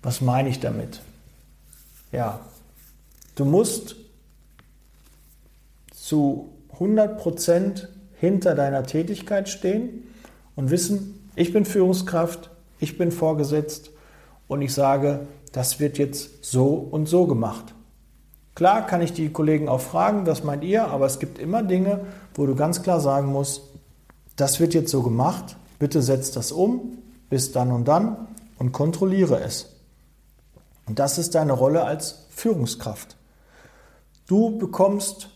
Was 0.01 0.21
meine 0.21 0.49
ich 0.49 0.59
damit? 0.59 1.01
Ja, 2.11 2.39
du 3.39 3.45
musst 3.45 3.95
zu 5.93 6.49
100% 6.77 7.87
hinter 8.15 8.55
deiner 8.55 8.83
Tätigkeit 8.83 9.47
stehen 9.47 10.03
und 10.55 10.71
wissen, 10.71 11.29
ich 11.35 11.53
bin 11.53 11.63
Führungskraft, 11.63 12.49
ich 12.79 12.97
bin 12.97 13.11
vorgesetzt 13.11 13.91
und 14.47 14.61
ich 14.61 14.73
sage, 14.73 15.27
das 15.53 15.79
wird 15.79 15.97
jetzt 15.97 16.43
so 16.43 16.67
und 16.67 17.07
so 17.07 17.27
gemacht. 17.27 17.73
Klar 18.55 18.85
kann 18.85 19.01
ich 19.01 19.13
die 19.13 19.29
Kollegen 19.29 19.69
auch 19.69 19.79
fragen, 19.79 20.27
was 20.27 20.43
meint 20.43 20.65
ihr, 20.65 20.87
aber 20.87 21.05
es 21.05 21.19
gibt 21.19 21.39
immer 21.39 21.63
Dinge, 21.63 22.01
wo 22.33 22.45
du 22.45 22.55
ganz 22.55 22.83
klar 22.83 22.99
sagen 22.99 23.31
musst, 23.31 23.61
das 24.35 24.59
wird 24.59 24.73
jetzt 24.73 24.91
so 24.91 25.01
gemacht, 25.01 25.55
bitte 25.79 26.01
setzt 26.01 26.35
das 26.35 26.51
um, 26.51 26.97
bis 27.29 27.53
dann 27.53 27.71
und 27.71 27.87
dann 27.87 28.27
und 28.57 28.73
kontrolliere 28.73 29.39
es. 29.39 29.75
Und 30.87 30.99
das 30.99 31.17
ist 31.17 31.35
deine 31.35 31.53
Rolle 31.53 31.83
als 31.83 32.25
Führungskraft. 32.31 33.18
Du 34.29 34.59
bekommst 34.59 35.29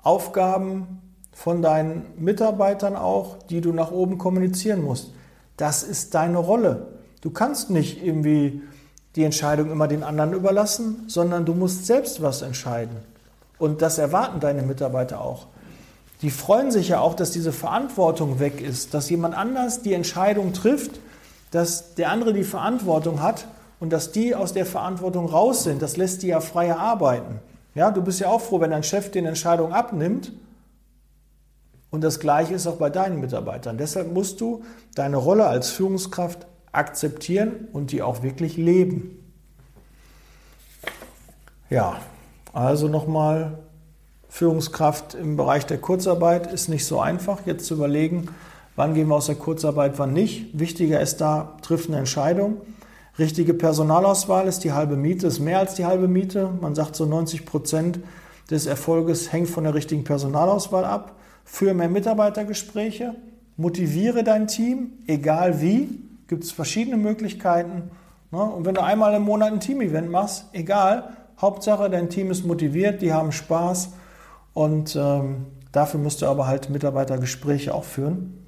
Aufgaben 0.00 1.02
von 1.32 1.62
deinen 1.62 2.06
Mitarbeitern 2.16 2.94
auch, 2.94 3.38
die 3.50 3.60
du 3.60 3.72
nach 3.72 3.90
oben 3.90 4.18
kommunizieren 4.18 4.84
musst. 4.84 5.10
Das 5.56 5.82
ist 5.82 6.14
deine 6.14 6.38
Rolle. 6.38 7.00
Du 7.22 7.30
kannst 7.30 7.70
nicht 7.70 8.04
irgendwie 8.04 8.62
die 9.16 9.24
Entscheidung 9.24 9.68
immer 9.72 9.88
den 9.88 10.04
anderen 10.04 10.32
überlassen, 10.32 11.02
sondern 11.08 11.44
du 11.44 11.54
musst 11.54 11.86
selbst 11.86 12.22
was 12.22 12.42
entscheiden. 12.42 12.98
Und 13.58 13.82
das 13.82 13.98
erwarten 13.98 14.38
deine 14.38 14.62
Mitarbeiter 14.62 15.20
auch. 15.20 15.48
Die 16.22 16.30
freuen 16.30 16.70
sich 16.70 16.90
ja 16.90 17.00
auch, 17.00 17.14
dass 17.14 17.32
diese 17.32 17.52
Verantwortung 17.52 18.38
weg 18.38 18.60
ist, 18.60 18.94
dass 18.94 19.10
jemand 19.10 19.36
anders 19.36 19.82
die 19.82 19.92
Entscheidung 19.92 20.52
trifft, 20.52 21.00
dass 21.50 21.96
der 21.96 22.10
andere 22.10 22.32
die 22.32 22.44
Verantwortung 22.44 23.20
hat 23.20 23.48
und 23.80 23.92
dass 23.92 24.12
die 24.12 24.36
aus 24.36 24.52
der 24.52 24.66
Verantwortung 24.66 25.26
raus 25.26 25.64
sind. 25.64 25.82
Das 25.82 25.96
lässt 25.96 26.22
die 26.22 26.28
ja 26.28 26.38
freier 26.38 26.78
arbeiten. 26.78 27.40
Ja, 27.74 27.90
du 27.90 28.02
bist 28.02 28.20
ja 28.20 28.28
auch 28.28 28.40
froh, 28.40 28.60
wenn 28.60 28.70
dein 28.70 28.82
Chef 28.82 29.10
eine 29.14 29.28
Entscheidung 29.28 29.72
abnimmt. 29.72 30.32
Und 31.90 32.02
das 32.02 32.18
Gleiche 32.18 32.54
ist 32.54 32.66
auch 32.66 32.76
bei 32.76 32.90
deinen 32.90 33.20
Mitarbeitern. 33.20 33.78
Deshalb 33.78 34.12
musst 34.12 34.40
du 34.40 34.64
deine 34.94 35.16
Rolle 35.16 35.46
als 35.46 35.70
Führungskraft 35.70 36.46
akzeptieren 36.72 37.68
und 37.72 37.92
die 37.92 38.02
auch 38.02 38.22
wirklich 38.22 38.56
leben. 38.56 39.20
Ja, 41.70 42.00
also 42.52 42.88
nochmal, 42.88 43.58
Führungskraft 44.28 45.14
im 45.14 45.36
Bereich 45.36 45.66
der 45.66 45.78
Kurzarbeit 45.78 46.52
ist 46.52 46.68
nicht 46.68 46.84
so 46.84 46.98
einfach, 47.00 47.46
jetzt 47.46 47.66
zu 47.66 47.74
überlegen, 47.74 48.28
wann 48.74 48.94
gehen 48.94 49.06
wir 49.06 49.14
aus 49.14 49.26
der 49.26 49.36
Kurzarbeit, 49.36 49.96
wann 49.98 50.12
nicht. 50.12 50.58
Wichtiger 50.58 51.00
ist 51.00 51.20
da, 51.20 51.56
trifft 51.62 51.88
eine 51.88 51.98
Entscheidung. 51.98 52.60
Richtige 53.18 53.54
Personalauswahl 53.54 54.48
ist 54.48 54.64
die 54.64 54.72
halbe 54.72 54.96
Miete, 54.96 55.28
ist 55.28 55.38
mehr 55.38 55.60
als 55.60 55.74
die 55.74 55.86
halbe 55.86 56.08
Miete. 56.08 56.50
Man 56.60 56.74
sagt 56.74 56.96
so 56.96 57.06
90 57.06 57.46
Prozent 57.46 58.00
des 58.50 58.66
Erfolges 58.66 59.32
hängt 59.32 59.48
von 59.48 59.64
der 59.64 59.74
richtigen 59.74 60.02
Personalauswahl 60.02 60.84
ab. 60.84 61.14
Führe 61.44 61.74
mehr 61.74 61.88
Mitarbeitergespräche, 61.88 63.14
motiviere 63.56 64.24
dein 64.24 64.48
Team, 64.48 64.92
egal 65.06 65.60
wie 65.60 66.00
gibt 66.26 66.44
es 66.44 66.52
verschiedene 66.52 66.96
Möglichkeiten. 66.96 67.90
Ne? 68.30 68.42
Und 68.42 68.64
wenn 68.64 68.74
du 68.74 68.82
einmal 68.82 69.14
im 69.14 69.22
Monat 69.22 69.52
ein 69.52 69.60
Team-Event 69.60 70.10
machst, 70.10 70.46
egal, 70.52 71.10
Hauptsache 71.40 71.90
dein 71.90 72.10
Team 72.10 72.30
ist 72.30 72.44
motiviert, 72.44 73.02
die 73.02 73.12
haben 73.12 73.30
Spaß 73.30 73.90
und 74.54 74.96
ähm, 74.96 75.46
dafür 75.70 76.00
musst 76.00 76.22
du 76.22 76.26
aber 76.26 76.46
halt 76.46 76.70
Mitarbeitergespräche 76.70 77.74
auch 77.74 77.84
führen. 77.84 78.44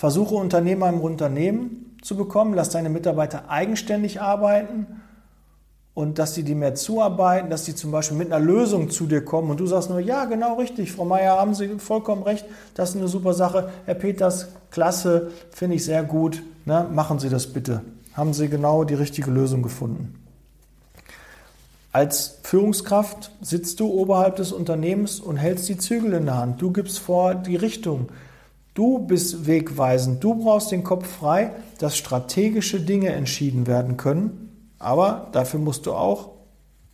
Versuche 0.00 0.34
Unternehmer 0.34 0.88
im 0.88 1.02
Unternehmen 1.02 1.94
zu 2.00 2.16
bekommen, 2.16 2.54
lass 2.54 2.70
deine 2.70 2.88
Mitarbeiter 2.88 3.50
eigenständig 3.50 4.22
arbeiten 4.22 4.86
und 5.92 6.18
dass 6.18 6.34
sie 6.34 6.42
dir 6.42 6.56
mehr 6.56 6.74
zuarbeiten, 6.74 7.50
dass 7.50 7.66
sie 7.66 7.74
zum 7.74 7.90
Beispiel 7.90 8.16
mit 8.16 8.32
einer 8.32 8.42
Lösung 8.42 8.88
zu 8.88 9.04
dir 9.04 9.22
kommen 9.22 9.50
und 9.50 9.60
du 9.60 9.66
sagst 9.66 9.90
nur, 9.90 10.00
ja, 10.00 10.24
genau 10.24 10.54
richtig, 10.54 10.90
Frau 10.90 11.04
Meier, 11.04 11.36
haben 11.36 11.54
Sie 11.54 11.68
vollkommen 11.78 12.22
recht, 12.22 12.46
das 12.72 12.88
ist 12.88 12.96
eine 12.96 13.08
super 13.08 13.34
Sache. 13.34 13.68
Herr 13.84 13.94
Peters, 13.94 14.48
klasse, 14.70 15.32
finde 15.50 15.76
ich 15.76 15.84
sehr 15.84 16.02
gut, 16.02 16.42
ne? 16.64 16.86
machen 16.90 17.18
Sie 17.18 17.28
das 17.28 17.48
bitte. 17.48 17.82
Haben 18.14 18.32
Sie 18.32 18.48
genau 18.48 18.84
die 18.84 18.94
richtige 18.94 19.30
Lösung 19.30 19.62
gefunden. 19.62 20.14
Als 21.92 22.38
Führungskraft 22.42 23.32
sitzt 23.42 23.80
du 23.80 23.92
oberhalb 23.92 24.36
des 24.36 24.50
Unternehmens 24.50 25.20
und 25.20 25.36
hältst 25.36 25.68
die 25.68 25.76
Zügel 25.76 26.14
in 26.14 26.24
der 26.24 26.38
Hand. 26.38 26.62
Du 26.62 26.72
gibst 26.72 27.00
vor 27.00 27.34
die 27.34 27.56
Richtung. 27.56 28.08
Du 28.80 28.98
bist 28.98 29.46
wegweisend. 29.46 30.24
Du 30.24 30.34
brauchst 30.34 30.70
den 30.70 30.84
Kopf 30.84 31.06
frei, 31.06 31.52
dass 31.78 31.96
strategische 31.96 32.80
Dinge 32.80 33.10
entschieden 33.10 33.66
werden 33.66 33.96
können 33.96 34.50
aber 34.80 35.28
dafür 35.32 35.60
musst 35.60 35.86
du 35.86 35.92
auch 35.92 36.30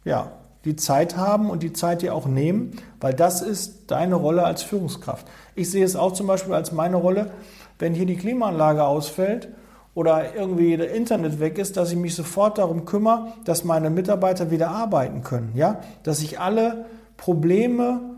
ja, 0.04 0.32
die 0.66 0.76
Zeit 0.76 1.16
haben 1.16 1.48
und 1.48 1.62
die 1.62 1.72
Zeit 1.72 2.02
dir 2.02 2.14
auch 2.14 2.26
nehmen, 2.26 2.72
weil 3.00 3.14
das 3.14 3.40
ist 3.40 3.90
deine 3.90 4.16
Rolle 4.16 4.44
als 4.44 4.62
Führungskraft. 4.62 5.26
Ich 5.54 5.70
sehe 5.70 5.84
es 5.84 5.96
auch 5.96 6.12
zum 6.12 6.26
Beispiel 6.26 6.52
als 6.52 6.72
meine 6.72 6.96
Rolle, 6.96 7.30
wenn 7.78 7.94
hier 7.94 8.06
die 8.06 8.16
Klimaanlage 8.16 8.84
ausfällt 8.84 9.48
oder 9.94 10.34
irgendwie 10.34 10.76
der 10.76 10.92
Internet 10.92 11.40
weg 11.40 11.58
ist, 11.58 11.76
dass 11.76 11.92
ich 11.92 11.96
mich 11.96 12.14
sofort 12.14 12.58
darum 12.58 12.84
kümmere, 12.84 13.28
dass 13.44 13.64
meine 13.64 13.88
Mitarbeiter 13.88 14.50
wieder 14.50 14.70
arbeiten 14.70 15.22
können. 15.22 15.52
Ja? 15.54 15.80
Dass 16.02 16.20
ich 16.20 16.40
alle 16.40 16.86
Probleme, 17.16 18.15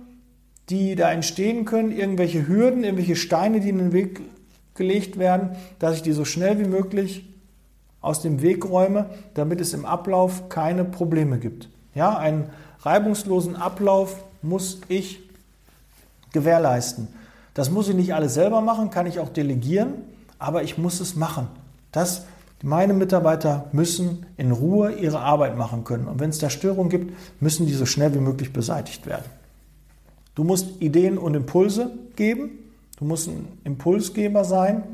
die 0.70 0.94
da 0.94 1.11
entstehen 1.11 1.64
können, 1.64 1.90
irgendwelche 1.90 2.46
Hürden, 2.46 2.85
irgendwelche 2.85 3.16
Steine, 3.16 3.61
die 3.61 3.70
in 3.70 3.78
den 3.78 3.92
Weg 3.92 4.20
gelegt 4.74 5.18
werden, 5.18 5.50
dass 5.78 5.96
ich 5.96 6.02
die 6.02 6.12
so 6.12 6.24
schnell 6.24 6.59
wie 6.59 6.68
möglich 6.68 7.24
aus 8.00 8.22
dem 8.22 8.42
Weg 8.42 8.68
räume, 8.68 9.11
damit 9.35 9.61
es 9.61 9.74
im 9.74 9.85
Ablauf 9.85 10.48
keine 10.48 10.85
Probleme 10.85 11.38
gibt. 11.38 11.68
Ja, 11.94 12.16
einen 12.16 12.50
reibungslosen 12.81 13.57
Ablauf 13.57 14.22
muss 14.42 14.81
ich 14.88 15.20
gewährleisten. 16.33 17.09
Das 17.54 17.70
muss 17.70 17.88
ich 17.88 17.96
nicht 17.96 18.14
alles 18.14 18.35
selber 18.35 18.61
machen, 18.61 18.90
kann 18.90 19.07
ich 19.07 19.18
auch 19.18 19.31
delegieren, 19.31 19.94
aber 20.38 20.62
ich 20.62 20.78
muss 20.78 21.00
es 21.00 21.16
machen. 21.16 21.48
Das, 21.90 22.24
meine 22.62 22.92
Mitarbeiter 22.92 23.66
müssen 23.72 24.26
in 24.37 24.52
Ruhe 24.52 24.92
ihre 24.92 25.20
Arbeit 25.20 25.57
machen 25.57 25.83
können. 25.83 26.07
Und 26.07 26.20
wenn 26.20 26.31
es 26.31 26.38
da 26.38 26.50
Störungen 26.50 26.90
gibt, 26.90 27.12
müssen 27.40 27.66
die 27.66 27.74
so 27.74 27.87
schnell 27.87 28.14
wie 28.14 28.20
möglich 28.20 28.52
beseitigt 28.52 29.07
werden. 29.07 29.24
Du 30.38 30.44
musst 30.44 30.81
Ideen 30.81 31.18
und 31.18 31.35
Impulse 31.35 31.90
geben. 32.14 32.61
Du 32.96 33.05
musst 33.05 33.27
ein 33.27 33.48
Impulsgeber 33.64 34.44
sein. 34.44 34.85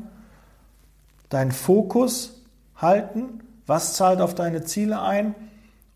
Dein 1.29 1.51
Fokus 1.51 2.41
halten, 2.75 3.41
was 3.67 3.93
zahlt 3.93 4.21
auf 4.21 4.33
deine 4.33 4.63
Ziele 4.63 4.99
ein 5.03 5.35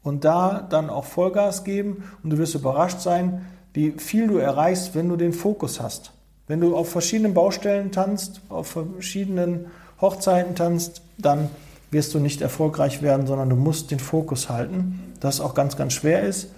und 0.04 0.24
da 0.24 0.68
dann 0.70 0.92
auch 0.92 1.06
Vollgas 1.06 1.64
geben 1.64 2.04
und 2.22 2.30
du 2.30 2.38
wirst 2.38 2.54
überrascht 2.54 3.00
sein, 3.00 3.44
wie 3.74 3.94
viel 3.94 4.28
du 4.28 4.38
erreichst, 4.38 4.94
wenn 4.94 5.10
du 5.10 5.16
den 5.16 5.34
Fokus 5.34 5.82
hast. 5.82 6.12
Wenn 6.46 6.62
du 6.62 6.76
auf 6.76 6.92
verschiedenen 6.92 7.34
Baustellen 7.34 7.92
tanzt, 7.92 8.42
auf 8.50 8.68
verschiedenen 8.68 9.66
Hochzeiten 10.00 10.54
tanzt, 10.54 11.02
dann 11.18 11.50
wirst 11.90 12.14
du 12.14 12.20
nicht 12.20 12.42
erfolgreich 12.42 13.02
werden, 13.02 13.26
sondern 13.26 13.50
du 13.50 13.56
musst 13.56 13.90
den 13.90 14.00
Fokus 14.00 14.48
halten, 14.48 15.16
das 15.20 15.42
auch 15.42 15.56
ganz, 15.56 15.76
ganz 15.76 15.94
schwer 15.94 16.22
ist. 16.22 16.50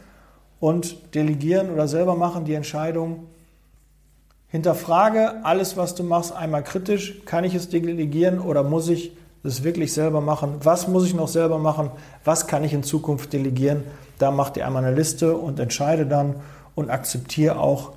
Und 0.62 1.14
delegieren 1.16 1.72
oder 1.72 1.90
selber 1.90 2.16
machen 2.16 2.46
die 2.46 2.54
Entscheidung. 2.54 3.28
Hinterfrage 4.48 5.44
alles, 5.44 5.76
was 5.76 5.96
du 5.96 6.04
machst, 6.04 6.32
einmal 6.34 6.64
kritisch. 6.64 7.26
Kann 7.26 7.44
ich 7.44 7.56
es 7.56 7.68
delegieren 7.68 8.40
oder 8.40 8.64
muss 8.64 8.88
ich 8.88 9.12
das 9.44 9.64
wirklich 9.64 9.92
selber 9.92 10.22
machen. 10.22 10.56
Was 10.64 10.88
muss 10.88 11.06
ich 11.06 11.16
noch 11.16 11.28
selber 11.28 11.58
machen? 11.58 11.90
Was 12.24 12.46
kann 12.46 12.64
ich 12.64 12.74
in 12.74 12.84
Zukunft 12.84 13.34
delegieren? 13.34 13.84
Da 14.20 14.30
mach 14.30 14.52
dir 14.52 14.68
einmal 14.68 14.86
eine 14.86 14.96
Liste 14.96 15.36
und 15.36 15.60
entscheide 15.60 16.06
dann 16.06 16.36
und 16.76 16.92
akzeptiere 16.92 17.60
auch, 17.60 17.94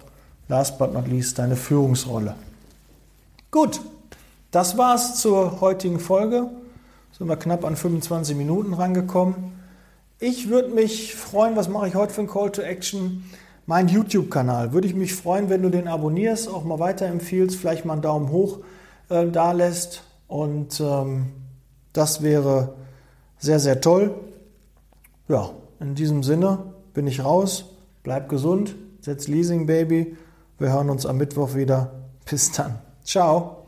last 0.48 0.79
but 0.79 0.94
not 0.94 1.07
least, 1.07 1.38
deine 1.38 1.57
Führungsrolle. 1.57 2.35
Gut, 3.50 3.81
das 4.50 4.79
war's 4.79 5.20
zur 5.20 5.61
heutigen 5.61 6.00
Folge. 6.00 6.48
Sind 7.12 7.29
wir 7.29 7.37
knapp 7.37 7.64
an 7.64 7.77
25 7.77 8.35
Minuten 8.37 8.72
rangekommen. 8.72 9.53
Ich 10.27 10.49
würde 10.49 10.71
mich 10.71 11.15
freuen, 11.15 11.55
was 11.55 11.69
mache 11.69 11.87
ich 11.87 11.95
heute 11.95 12.15
für 12.15 12.23
ein 12.23 12.27
Call 12.27 12.51
to 12.51 12.63
Action? 12.63 13.25
Mein 13.67 13.89
YouTube-Kanal. 13.89 14.73
Würde 14.73 14.87
ich 14.89 14.95
mich 14.95 15.13
freuen, 15.13 15.51
wenn 15.51 15.61
du 15.61 15.69
den 15.69 15.87
abonnierst, 15.87 16.49
auch 16.49 16.65
mal 16.65 16.79
weiterempfiehlst, 16.79 17.57
vielleicht 17.57 17.85
mal 17.85 17.93
einen 17.93 18.01
Daumen 18.01 18.31
hoch 18.31 18.61
äh, 19.11 19.27
da 19.27 19.53
lässt 19.53 20.03
und 20.27 20.81
ähm, 20.81 21.27
das 21.93 22.23
wäre 22.23 22.75
sehr, 23.37 23.61
sehr 23.61 23.83
toll. 23.83 24.15
Ja, 25.29 25.51
in 25.79 25.95
diesem 25.95 26.23
Sinne 26.23 26.73
bin 26.95 27.07
ich 27.07 27.23
raus. 27.23 27.77
Bleib 28.03 28.31
gesund, 28.31 28.77
setz 29.01 29.29
Leasing 29.29 29.67
Baby. 29.67 30.17
Wir 30.59 30.73
hören 30.73 30.89
uns 30.89 31.05
am 31.05 31.19
Mittwoch 31.19 31.55
wieder. 31.55 31.93
Bis 32.25 32.51
dann. 32.51 32.79
Ciao. 33.05 33.63